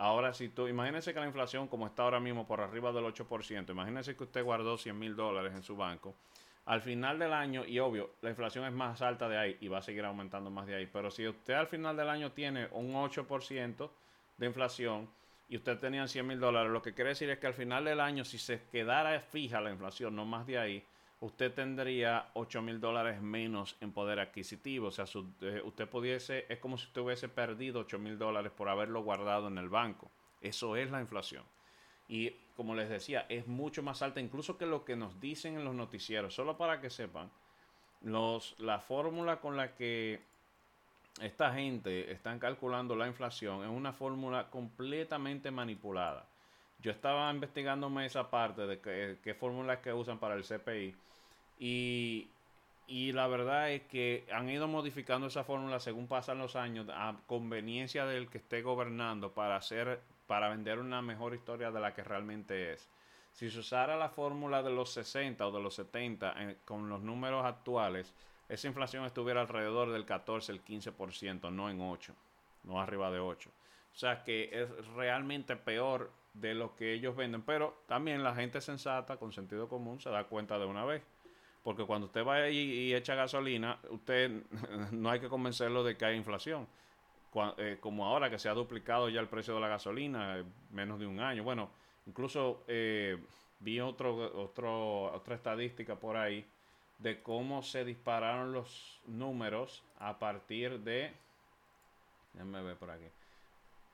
Ahora, 0.00 0.32
si 0.32 0.48
tú, 0.48 0.66
imagínese 0.66 1.12
que 1.12 1.20
la 1.20 1.26
inflación, 1.26 1.68
como 1.68 1.86
está 1.86 2.04
ahora 2.04 2.20
mismo 2.20 2.46
por 2.46 2.62
arriba 2.62 2.90
del 2.90 3.04
8%, 3.04 3.68
imagínese 3.68 4.16
que 4.16 4.24
usted 4.24 4.42
guardó 4.42 4.78
100 4.78 4.98
mil 4.98 5.14
dólares 5.14 5.52
en 5.54 5.62
su 5.62 5.76
banco. 5.76 6.14
Al 6.64 6.80
final 6.80 7.18
del 7.18 7.34
año, 7.34 7.66
y 7.66 7.78
obvio, 7.80 8.12
la 8.22 8.30
inflación 8.30 8.64
es 8.64 8.72
más 8.72 9.02
alta 9.02 9.28
de 9.28 9.36
ahí 9.36 9.58
y 9.60 9.68
va 9.68 9.76
a 9.76 9.82
seguir 9.82 10.06
aumentando 10.06 10.50
más 10.50 10.66
de 10.66 10.76
ahí, 10.76 10.86
pero 10.86 11.10
si 11.10 11.28
usted 11.28 11.52
al 11.52 11.66
final 11.66 11.98
del 11.98 12.08
año 12.08 12.32
tiene 12.32 12.66
un 12.72 12.94
8% 12.94 13.90
de 14.38 14.46
inflación 14.46 15.06
y 15.50 15.56
usted 15.56 15.78
tenía 15.78 16.06
100 16.06 16.26
mil 16.28 16.38
dólares, 16.38 16.70
lo 16.70 16.80
que 16.80 16.94
quiere 16.94 17.10
decir 17.10 17.28
es 17.28 17.40
que 17.40 17.48
al 17.48 17.54
final 17.54 17.84
del 17.84 17.98
año, 17.98 18.24
si 18.24 18.38
se 18.38 18.62
quedara 18.70 19.20
fija 19.20 19.60
la 19.60 19.72
inflación, 19.72 20.14
no 20.14 20.24
más 20.24 20.46
de 20.46 20.58
ahí, 20.58 20.84
usted 21.18 21.52
tendría 21.52 22.30
8 22.34 22.62
mil 22.62 22.80
dólares 22.80 23.20
menos 23.20 23.76
en 23.80 23.90
poder 23.90 24.20
adquisitivo. 24.20 24.86
O 24.86 24.90
sea, 24.92 25.06
eh, 25.40 25.60
usted 25.64 25.88
pudiese, 25.88 26.46
es 26.48 26.60
como 26.60 26.78
si 26.78 26.86
usted 26.86 27.00
hubiese 27.00 27.28
perdido 27.28 27.80
8 27.80 27.98
mil 27.98 28.16
dólares 28.16 28.52
por 28.52 28.68
haberlo 28.68 29.02
guardado 29.02 29.48
en 29.48 29.58
el 29.58 29.68
banco. 29.68 30.08
Eso 30.40 30.76
es 30.76 30.88
la 30.88 31.00
inflación. 31.00 31.42
Y 32.06 32.30
como 32.54 32.76
les 32.76 32.88
decía, 32.88 33.26
es 33.28 33.48
mucho 33.48 33.82
más 33.82 34.02
alta 34.02 34.20
incluso 34.20 34.56
que 34.56 34.66
lo 34.66 34.84
que 34.84 34.94
nos 34.94 35.20
dicen 35.20 35.56
en 35.56 35.64
los 35.64 35.74
noticieros. 35.74 36.32
Solo 36.32 36.56
para 36.56 36.80
que 36.80 36.90
sepan, 36.90 37.28
los, 38.02 38.54
la 38.60 38.78
fórmula 38.78 39.40
con 39.40 39.56
la 39.56 39.74
que 39.74 40.29
esta 41.20 41.52
gente 41.52 42.10
están 42.12 42.38
calculando 42.38 42.96
la 42.96 43.06
inflación 43.06 43.62
es 43.62 43.70
una 43.70 43.92
fórmula 43.92 44.48
completamente 44.50 45.50
manipulada. 45.50 46.24
Yo 46.82 46.90
estaba 46.90 47.30
investigándome 47.30 48.06
esa 48.06 48.30
parte 48.30 48.66
de 48.66 48.80
qué, 49.22 49.34
fórmulas 49.34 49.78
que 49.78 49.92
usan 49.92 50.18
para 50.18 50.34
el 50.34 50.44
CPI 50.44 50.94
y, 51.58 52.28
la 53.12 53.26
verdad 53.26 53.70
es 53.70 53.82
que 53.82 54.26
han 54.32 54.48
ido 54.48 54.66
modificando 54.66 55.26
esa 55.26 55.44
fórmula 55.44 55.78
según 55.78 56.08
pasan 56.08 56.38
los 56.38 56.56
años 56.56 56.88
a 56.90 57.14
conveniencia 57.26 58.06
del 58.06 58.28
que 58.28 58.38
esté 58.38 58.62
gobernando 58.62 59.32
para 59.32 59.56
hacer 59.56 60.00
para 60.26 60.48
vender 60.48 60.78
una 60.78 61.02
mejor 61.02 61.34
historia 61.34 61.70
de 61.70 61.80
la 61.80 61.92
que 61.92 62.04
realmente 62.04 62.72
es. 62.72 62.88
Si 63.32 63.50
se 63.50 63.58
usara 63.58 63.96
la 63.96 64.08
fórmula 64.08 64.62
de 64.62 64.70
los 64.70 64.90
60 64.92 65.46
o 65.46 65.50
de 65.50 65.60
los 65.60 65.74
70 65.74 66.34
eh, 66.36 66.56
con 66.64 66.88
los 66.88 67.00
números 67.00 67.44
actuales, 67.44 68.12
esa 68.50 68.66
inflación 68.66 69.04
estuviera 69.04 69.40
alrededor 69.40 69.92
del 69.92 70.04
14, 70.04 70.50
el 70.50 70.64
15%, 70.64 71.52
no 71.52 71.70
en 71.70 71.80
8, 71.80 72.12
no 72.64 72.80
arriba 72.80 73.10
de 73.10 73.20
8. 73.20 73.48
O 73.48 73.96
sea 73.96 74.24
que 74.24 74.50
es 74.52 74.86
realmente 74.94 75.54
peor 75.54 76.10
de 76.34 76.54
lo 76.54 76.74
que 76.74 76.92
ellos 76.92 77.14
venden, 77.14 77.42
pero 77.42 77.82
también 77.86 78.24
la 78.24 78.34
gente 78.34 78.60
sensata 78.60 79.16
con 79.18 79.32
sentido 79.32 79.68
común 79.68 80.00
se 80.00 80.10
da 80.10 80.24
cuenta 80.24 80.58
de 80.58 80.66
una 80.66 80.84
vez. 80.84 81.02
Porque 81.62 81.84
cuando 81.84 82.06
usted 82.06 82.26
va 82.26 82.36
ahí 82.36 82.56
y 82.56 82.94
echa 82.94 83.14
gasolina, 83.14 83.78
usted 83.90 84.42
no 84.90 85.10
hay 85.10 85.20
que 85.20 85.28
convencerlo 85.28 85.84
de 85.84 85.96
que 85.96 86.04
hay 86.04 86.16
inflación. 86.16 86.66
Eh, 87.58 87.78
como 87.80 88.06
ahora 88.06 88.28
que 88.28 88.38
se 88.38 88.48
ha 88.48 88.54
duplicado 88.54 89.08
ya 89.08 89.20
el 89.20 89.28
precio 89.28 89.54
de 89.54 89.60
la 89.60 89.68
gasolina, 89.68 90.38
en 90.38 90.52
menos 90.70 90.98
de 90.98 91.06
un 91.06 91.20
año. 91.20 91.44
Bueno, 91.44 91.70
incluso 92.06 92.64
eh, 92.66 93.16
vi 93.60 93.78
otro, 93.78 94.42
otro, 94.42 95.12
otra 95.12 95.36
estadística 95.36 95.94
por 95.94 96.16
ahí 96.16 96.44
de 97.00 97.22
cómo 97.22 97.62
se 97.62 97.84
dispararon 97.84 98.52
los 98.52 99.00
números 99.06 99.82
a 99.98 100.18
partir 100.18 100.80
de... 100.80 101.12
Déjenme 102.32 102.62
ver 102.62 102.76
por 102.76 102.90
aquí. 102.90 103.06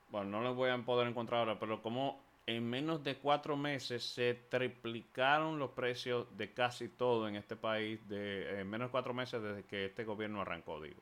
Bueno, 0.09 0.29
no 0.29 0.41
los 0.41 0.55
voy 0.55 0.69
a 0.69 0.77
poder 0.77 1.07
encontrar 1.07 1.41
ahora, 1.41 1.59
pero 1.59 1.81
cómo 1.81 2.21
en 2.45 2.69
menos 2.69 3.03
de 3.03 3.17
cuatro 3.17 3.57
meses 3.57 4.03
se 4.03 4.33
triplicaron 4.33 5.59
los 5.59 5.71
precios 5.71 6.25
de 6.37 6.53
casi 6.53 6.87
todo 6.87 7.27
en 7.27 7.35
este 7.35 7.57
país, 7.57 8.07
de, 8.07 8.61
en 8.61 8.69
menos 8.69 8.87
de 8.87 8.91
cuatro 8.91 9.13
meses 9.13 9.41
desde 9.41 9.63
que 9.63 9.85
este 9.85 10.05
gobierno 10.05 10.41
arrancó, 10.41 10.81
digo. 10.81 11.01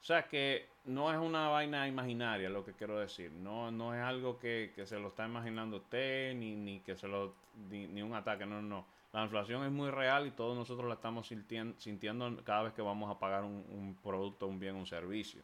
O 0.00 0.04
sea 0.04 0.28
que 0.28 0.68
no 0.84 1.12
es 1.12 1.18
una 1.18 1.48
vaina 1.48 1.86
imaginaria 1.86 2.48
lo 2.48 2.64
que 2.64 2.72
quiero 2.72 2.98
decir, 2.98 3.30
no, 3.30 3.70
no 3.70 3.94
es 3.94 4.00
algo 4.02 4.38
que, 4.38 4.72
se 4.84 4.98
lo 4.98 5.08
está 5.08 5.26
imaginando 5.26 5.76
usted, 5.76 6.34
ni, 6.34 6.56
ni 6.56 6.80
que 6.80 6.96
se 6.96 7.06
lo, 7.06 7.34
ni, 7.68 8.02
un 8.02 8.14
ataque, 8.14 8.46
no, 8.46 8.62
no. 8.62 8.84
La 9.12 9.24
inflación 9.24 9.64
es 9.64 9.70
muy 9.70 9.90
real 9.90 10.26
y 10.26 10.30
todos 10.30 10.56
nosotros 10.56 10.88
la 10.88 10.94
estamos 10.94 11.26
sintiendo, 11.26 12.44
cada 12.44 12.62
vez 12.62 12.72
que 12.72 12.80
vamos 12.80 13.10
a 13.10 13.18
pagar 13.18 13.44
un, 13.44 13.64
un 13.68 13.94
producto, 14.02 14.46
un 14.46 14.58
bien, 14.58 14.74
un 14.74 14.86
servicio. 14.86 15.42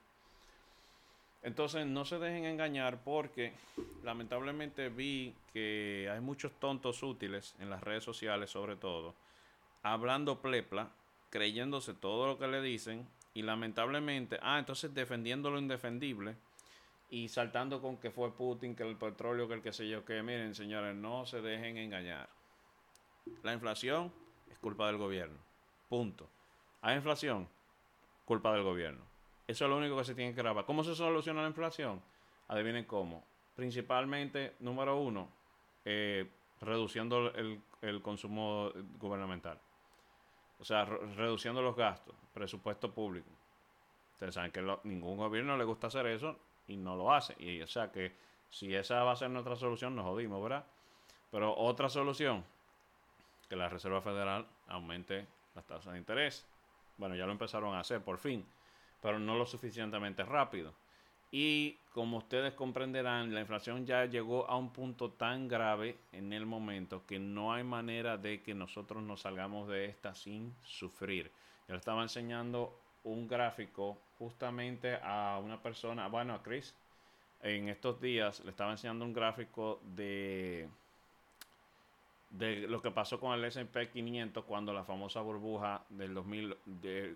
Entonces 1.42 1.86
no 1.86 2.04
se 2.04 2.18
dejen 2.18 2.46
engañar 2.46 3.02
porque 3.04 3.52
lamentablemente 4.02 4.88
vi 4.88 5.34
que 5.52 6.08
hay 6.12 6.20
muchos 6.20 6.52
tontos 6.58 7.02
útiles 7.02 7.54
en 7.60 7.70
las 7.70 7.82
redes 7.82 8.02
sociales 8.02 8.50
sobre 8.50 8.76
todo, 8.76 9.14
hablando 9.82 10.40
plepla, 10.40 10.90
creyéndose 11.30 11.94
todo 11.94 12.26
lo 12.26 12.38
que 12.38 12.48
le 12.48 12.60
dicen 12.60 13.06
y 13.34 13.42
lamentablemente, 13.42 14.38
ah, 14.42 14.58
entonces 14.58 14.94
defendiendo 14.94 15.50
lo 15.50 15.58
indefendible 15.58 16.34
y 17.10 17.28
saltando 17.28 17.80
con 17.80 17.98
que 17.98 18.10
fue 18.10 18.34
Putin, 18.34 18.74
que 18.74 18.82
el 18.82 18.96
petróleo, 18.96 19.46
que 19.46 19.54
el 19.54 19.62
que 19.62 19.72
sé 19.72 19.88
yo, 19.88 20.04
que 20.04 20.22
miren 20.22 20.54
señores, 20.54 20.96
no 20.96 21.24
se 21.24 21.40
dejen 21.40 21.76
engañar. 21.76 22.37
La 23.42 23.52
inflación 23.52 24.12
es 24.50 24.58
culpa 24.58 24.86
del 24.86 24.96
gobierno. 24.96 25.38
Punto. 25.88 26.28
Hay 26.82 26.96
inflación, 26.96 27.48
culpa 28.24 28.52
del 28.52 28.62
gobierno. 28.62 29.02
Eso 29.46 29.64
es 29.64 29.70
lo 29.70 29.78
único 29.78 29.96
que 29.96 30.04
se 30.04 30.14
tiene 30.14 30.34
que 30.34 30.42
grabar. 30.42 30.64
¿Cómo 30.64 30.84
se 30.84 30.94
soluciona 30.94 31.42
la 31.42 31.48
inflación? 31.48 32.02
Adivinen 32.48 32.84
cómo. 32.84 33.24
Principalmente, 33.56 34.54
número 34.60 34.98
uno, 34.98 35.28
eh, 35.84 36.28
reduciendo 36.60 37.32
el, 37.34 38.02
consumo 38.02 38.70
gubernamental. 38.98 39.58
O 40.58 40.64
sea, 40.64 40.84
reduciendo 40.84 41.62
los 41.62 41.76
gastos, 41.76 42.14
presupuesto 42.34 42.92
público. 42.92 43.30
Ustedes 44.12 44.34
saben 44.34 44.50
que 44.50 44.60
ningún 44.84 45.16
gobierno 45.16 45.56
le 45.56 45.64
gusta 45.64 45.86
hacer 45.86 46.06
eso 46.06 46.36
y 46.66 46.76
no 46.76 46.96
lo 46.96 47.12
hace. 47.12 47.34
Y 47.38 47.62
o 47.62 47.66
sea 47.66 47.90
que 47.90 48.12
si 48.50 48.74
esa 48.74 49.02
va 49.04 49.12
a 49.12 49.16
ser 49.16 49.30
nuestra 49.30 49.56
solución, 49.56 49.94
nos 49.94 50.04
jodimos, 50.04 50.42
¿verdad? 50.42 50.66
Pero 51.30 51.56
otra 51.56 51.88
solución, 51.88 52.44
que 53.48 53.56
la 53.56 53.68
Reserva 53.68 54.00
Federal 54.00 54.46
aumente 54.66 55.26
las 55.54 55.66
tasas 55.66 55.92
de 55.92 55.98
interés. 55.98 56.46
Bueno, 56.96 57.14
ya 57.14 57.26
lo 57.26 57.32
empezaron 57.32 57.74
a 57.74 57.80
hacer 57.80 58.02
por 58.02 58.18
fin 58.18 58.46
pero 59.00 59.18
no 59.18 59.36
lo 59.36 59.46
suficientemente 59.46 60.24
rápido. 60.24 60.72
Y 61.30 61.76
como 61.92 62.18
ustedes 62.18 62.54
comprenderán, 62.54 63.34
la 63.34 63.40
inflación 63.40 63.84
ya 63.84 64.06
llegó 64.06 64.48
a 64.48 64.56
un 64.56 64.72
punto 64.72 65.10
tan 65.10 65.46
grave 65.46 65.98
en 66.12 66.32
el 66.32 66.46
momento 66.46 67.04
que 67.06 67.18
no 67.18 67.52
hay 67.52 67.64
manera 67.64 68.16
de 68.16 68.42
que 68.42 68.54
nosotros 68.54 69.02
nos 69.02 69.22
salgamos 69.22 69.68
de 69.68 69.86
esta 69.86 70.14
sin 70.14 70.54
sufrir. 70.62 71.30
Yo 71.66 71.74
le 71.74 71.78
estaba 71.78 72.02
enseñando 72.02 72.80
un 73.04 73.28
gráfico 73.28 73.98
justamente 74.18 74.98
a 75.02 75.38
una 75.42 75.62
persona, 75.62 76.08
bueno, 76.08 76.34
a 76.34 76.42
Chris, 76.42 76.74
en 77.42 77.68
estos 77.68 78.00
días 78.00 78.40
le 78.44 78.50
estaba 78.50 78.72
enseñando 78.72 79.04
un 79.04 79.12
gráfico 79.12 79.80
de 79.84 80.66
de 82.30 82.68
lo 82.68 82.82
que 82.82 82.90
pasó 82.90 83.18
con 83.18 83.32
el 83.32 83.44
S&P 83.44 83.88
500 83.88 84.44
cuando 84.44 84.72
la 84.72 84.84
famosa 84.84 85.20
burbuja 85.22 85.82
del 85.88 86.12
2000 86.12 86.56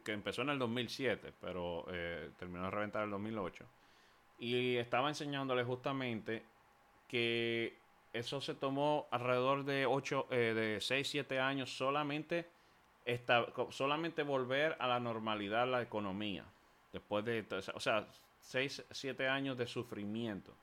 que 0.05 0.12
empezó 0.12 0.42
en 0.42 0.51
el 0.51 0.59
2007 0.59 1.35
pero 1.40 1.87
eh, 1.90 2.31
terminó 2.38 2.64
de 2.64 2.70
reventar 2.70 3.03
en 3.03 3.07
el 3.07 3.11
2008 3.12 3.64
y 4.38 4.77
estaba 4.77 5.09
enseñándole 5.09 5.64
justamente 5.64 6.42
que 7.09 7.77
eso 8.14 8.40
se 8.40 8.55
tomó 8.55 9.07
alrededor 9.11 9.64
de 9.64 9.85
8 9.85 10.29
eh, 10.31 10.37
de 10.55 10.81
6 10.81 11.09
7 11.09 11.40
años 11.40 11.77
solamente 11.77 12.48
solamente 13.70 14.22
volver 14.22 14.77
a 14.79 14.87
la 14.87 14.98
normalidad 14.98 15.68
la 15.68 15.83
economía 15.83 16.44
después 16.92 17.25
de 17.25 17.44
o 17.75 17.81
sea 17.81 18.07
6 18.40 18.85
7 18.90 19.29
años 19.29 19.59
de 19.59 19.66
sufrimiento 19.66 20.55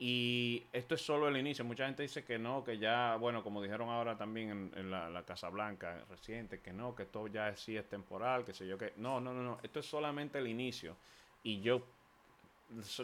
y 0.00 0.64
esto 0.72 0.94
es 0.94 1.02
solo 1.02 1.26
el 1.26 1.36
inicio. 1.36 1.64
Mucha 1.64 1.86
gente 1.86 2.04
dice 2.04 2.24
que 2.24 2.38
no, 2.38 2.62
que 2.62 2.78
ya, 2.78 3.16
bueno, 3.16 3.42
como 3.42 3.60
dijeron 3.60 3.88
ahora 3.88 4.16
también 4.16 4.70
en, 4.76 4.90
la, 4.90 5.24
Casa 5.26 5.48
Blanca 5.48 6.04
reciente, 6.08 6.60
que 6.60 6.72
no, 6.72 6.94
que 6.94 7.02
esto 7.02 7.26
ya 7.26 7.54
sí 7.56 7.76
es 7.76 7.88
temporal, 7.88 8.44
que 8.44 8.54
sé 8.54 8.66
yo, 8.68 8.78
que 8.78 8.92
no, 8.96 9.20
no, 9.20 9.34
no, 9.34 9.42
no, 9.42 9.58
esto 9.60 9.80
es 9.80 9.86
solamente 9.86 10.38
el 10.38 10.46
inicio. 10.46 10.96
Y 11.42 11.60
yo, 11.60 11.82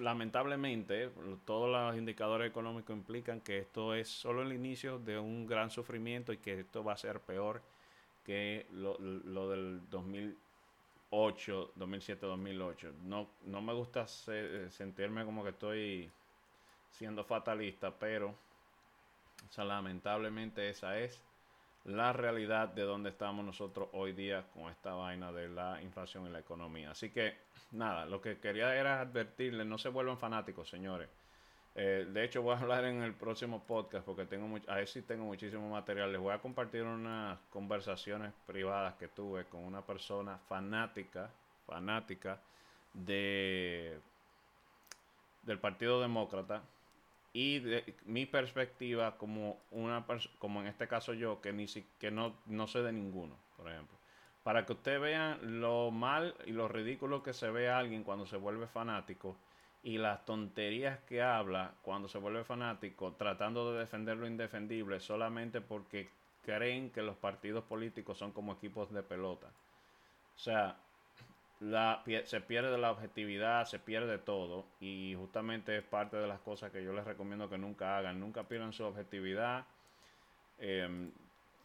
lamentablemente, 0.01 1.11
todos 1.45 1.69
los 1.69 1.97
indicadores 1.99 2.49
económicos 2.49 2.97
implican 2.97 3.41
que 3.41 3.59
esto 3.59 3.93
es 3.93 4.09
solo 4.09 4.43
el 4.43 4.53
inicio 4.53 5.01
de 5.01 5.19
un 5.19 5.49
gran 5.49 5.71
sufrimiento 5.71 6.33
y 6.33 6.37
que 6.39 6.61
esto 6.61 6.85
va 6.85 6.93
a 6.93 6.97
ser 6.97 7.19
peor 7.21 7.61
que 8.25 8.67
lo, 8.71 8.97
lo 9.01 9.51
del 9.51 9.81
2008, 9.91 11.73
2007, 11.75 12.25
2008. 12.25 12.93
No, 13.03 13.31
no 13.47 13.61
me 13.61 13.73
gusta 13.75 14.07
sentirme 14.07 15.25
como 15.25 15.43
que 15.43 15.51
estoy 15.51 16.11
siendo 16.99 17.25
fatalista, 17.25 17.93
pero 17.99 18.35
lamentablemente 19.57 20.69
esa 20.69 20.99
es 20.99 21.21
la 21.85 22.13
realidad 22.13 22.69
de 22.69 22.83
donde 22.83 23.11
estamos 23.11 23.45
nosotros 23.45 23.89
hoy 23.93 24.13
día 24.13 24.47
con 24.55 24.71
esta 24.71 24.95
vaina 24.95 25.33
de 25.33 25.49
la 25.49 25.83
inflación 25.83 26.27
y 26.27 26.31
la 26.31 26.39
economía. 26.39 26.93
Así 26.93 27.11
que 27.11 27.37
nada, 27.73 28.07
lo 28.07 28.21
que 28.21 28.39
quería 28.39 28.75
era 28.75 29.01
advertirles, 29.01 29.67
no 29.67 29.77
se 29.79 29.91
vuelvan 29.91 30.19
fanáticos, 30.19 30.69
señores. 30.69 31.09
Eh, 31.77 32.07
de 32.09 32.25
hecho, 32.25 32.41
voy 32.41 32.55
a 32.55 32.61
hablar 32.61 32.85
en 32.85 33.03
el 33.03 33.15
próximo 33.15 33.65
podcast 33.65 34.07
porque 34.07 34.25
tengo 34.27 34.47
mucho, 34.47 34.71
ahí 34.71 34.87
sí 34.87 35.03
tengo 35.03 35.25
muchísimo 35.25 35.69
material. 35.69 36.13
Les 36.13 36.21
voy 36.21 36.33
a 36.33 36.39
compartir 36.39 36.85
unas 36.85 37.39
conversaciones 37.51 38.33
privadas 38.47 38.95
que 38.95 39.09
tuve 39.09 39.45
con 39.47 39.65
una 39.65 39.83
persona 39.83 40.39
fanática, 40.49 41.31
fanática 41.67 42.41
de 42.93 43.99
del 45.43 45.59
Partido 45.59 46.01
Demócrata 46.01 46.63
y 47.35 47.59
de, 47.59 47.95
mi 48.05 48.25
perspectiva 48.25 49.19
como 49.19 49.61
una 49.73 50.07
como 50.39 50.61
en 50.61 50.69
este 50.69 50.89
caso 50.89 51.13
yo 51.13 51.41
que 51.43 51.53
ni 51.53 51.67
si, 51.67 51.85
que 51.99 52.11
no, 52.11 52.37
no 52.47 52.67
sé 52.69 52.81
de 52.81 52.93
ninguno 52.93 53.37
por 53.57 53.69
ejemplo. 53.69 53.99
Para 54.43 54.67
que 54.67 54.73
ustedes 54.75 55.01
vean 55.01 55.61
lo 55.61 55.91
mal 55.91 56.35
y 56.47 56.53
lo 56.53 56.69
ridículo 56.69 57.23
que 57.23 57.33
se 57.33 57.51
ve 57.51 57.69
a 57.69 57.79
alguien 57.79 58.05
cuando 58.05 58.27
se 58.27 58.37
vuelve 58.37 58.67
fanático 58.67 59.37
y 59.83 59.99
las 59.99 60.25
tonterías 60.25 60.99
que 61.01 61.23
habla 61.23 61.75
cuando 61.83 62.09
se 62.09 62.19
vuelve 62.19 62.45
fanático 62.45 63.13
tratando 63.15 63.73
de 63.73 63.81
defender 63.81 64.17
lo 64.17 64.27
indefendible 64.27 65.01
solamente 65.01 65.61
porque 65.61 66.09
creen 66.45 66.91
que 66.91 67.03
los 67.03 67.17
partidos 67.17 67.65
políticos 67.65 68.19
son 68.19 68.33
como 68.33 68.53
equipos 68.53 68.93
de 68.93 69.03
pelota. 69.03 69.49
O 70.37 70.39
sea 70.39 70.77
la, 71.65 72.03
se 72.25 72.41
pierde 72.43 72.77
la 72.77 72.91
objetividad, 72.91 73.65
se 73.65 73.79
pierde 73.79 74.19
todo 74.19 74.67
y 74.81 75.15
justamente 75.17 75.79
es 75.79 75.83
parte 75.83 76.19
de 76.19 76.27
las 76.27 76.41
cosas 76.41 76.71
que 76.71 76.85
yo 76.85 76.93
les 76.93 77.05
recomiendo 77.05 77.49
que 77.49 77.57
nunca 77.57 77.97
hagan, 77.97 78.21
nunca 78.21 78.45
pierdan 78.45 78.75
su 78.75 78.85
objetividad, 78.85 79.65
em, 80.59 81.11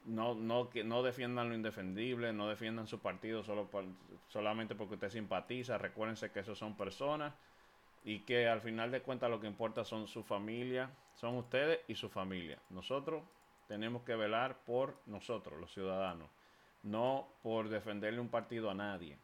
no, 0.05 0.35
no, 0.35 0.69
no 0.85 1.03
defiendan 1.03 1.49
lo 1.49 1.55
indefendible, 1.55 2.31
no 2.31 2.47
defiendan 2.47 2.87
su 2.87 2.99
partido 2.99 3.43
solo 3.43 3.69
solamente 4.29 4.73
porque 4.73 4.93
usted 4.93 5.09
simpatiza, 5.09 5.77
recuérdense 5.77 6.31
que 6.31 6.39
esos 6.39 6.57
son 6.57 6.77
personas 6.77 7.33
y 8.05 8.19
que 8.19 8.47
al 8.47 8.61
final 8.61 8.91
de 8.91 9.01
cuentas 9.01 9.29
lo 9.29 9.41
que 9.41 9.47
importa 9.47 9.83
son 9.83 10.07
su 10.07 10.23
familia, 10.23 10.89
son 11.15 11.35
ustedes 11.35 11.81
y 11.89 11.95
su 11.95 12.07
familia. 12.07 12.57
Nosotros 12.69 13.21
tenemos 13.67 14.03
que 14.03 14.15
velar 14.15 14.59
por 14.65 14.95
nosotros, 15.07 15.59
los 15.59 15.73
ciudadanos, 15.73 16.29
no 16.83 17.27
por 17.43 17.67
defenderle 17.67 18.21
un 18.21 18.29
partido 18.29 18.69
a 18.69 18.73
nadie. 18.73 19.17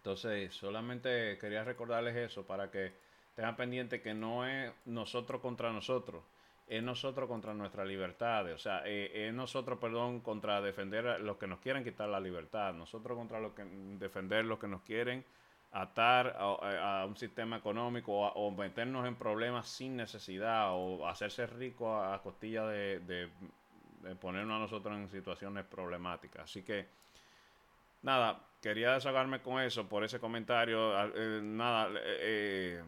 Entonces, 0.00 0.54
solamente 0.54 1.36
quería 1.36 1.62
recordarles 1.62 2.16
eso 2.16 2.46
para 2.46 2.70
que 2.70 2.94
tengan 3.34 3.54
pendiente 3.54 4.00
que 4.00 4.14
no 4.14 4.46
es 4.46 4.72
nosotros 4.86 5.42
contra 5.42 5.70
nosotros, 5.74 6.24
es 6.66 6.82
nosotros 6.82 7.28
contra 7.28 7.52
nuestra 7.52 7.84
libertad, 7.84 8.50
o 8.50 8.56
sea, 8.56 8.82
eh, 8.86 9.28
es 9.28 9.34
nosotros, 9.34 9.78
perdón, 9.78 10.20
contra 10.20 10.62
defender 10.62 11.06
a 11.06 11.18
los 11.18 11.36
que 11.36 11.46
nos 11.46 11.58
quieren 11.58 11.84
quitar 11.84 12.08
la 12.08 12.18
libertad, 12.18 12.72
nosotros 12.72 13.18
contra 13.18 13.40
los 13.40 13.52
que 13.52 13.62
defender 13.98 14.46
los 14.46 14.58
que 14.58 14.68
nos 14.68 14.80
quieren 14.82 15.22
atar 15.72 16.34
a, 16.38 17.04
un 17.06 17.16
sistema 17.16 17.58
económico 17.58 18.12
o, 18.12 18.50
meternos 18.52 19.06
en 19.06 19.16
problemas 19.16 19.68
sin 19.68 19.96
necesidad 19.96 20.70
o 20.72 21.06
hacerse 21.06 21.46
rico 21.46 21.94
a, 21.94 22.22
costilla 22.22 22.66
de, 22.66 23.00
de 23.00 23.28
ponernos 24.16 24.56
a 24.56 24.60
nosotros 24.60 24.96
en 24.96 25.10
situaciones 25.10 25.66
problemáticas. 25.66 26.44
Así 26.44 26.62
que 26.62 26.86
nada, 28.02 28.40
quería 28.60 28.92
desahogarme 28.94 29.40
con 29.40 29.60
eso 29.60 29.88
por 29.88 30.04
ese 30.04 30.18
comentario. 30.18 30.92
Eh, 31.14 31.40
nada, 31.42 31.88
eh, 32.02 32.82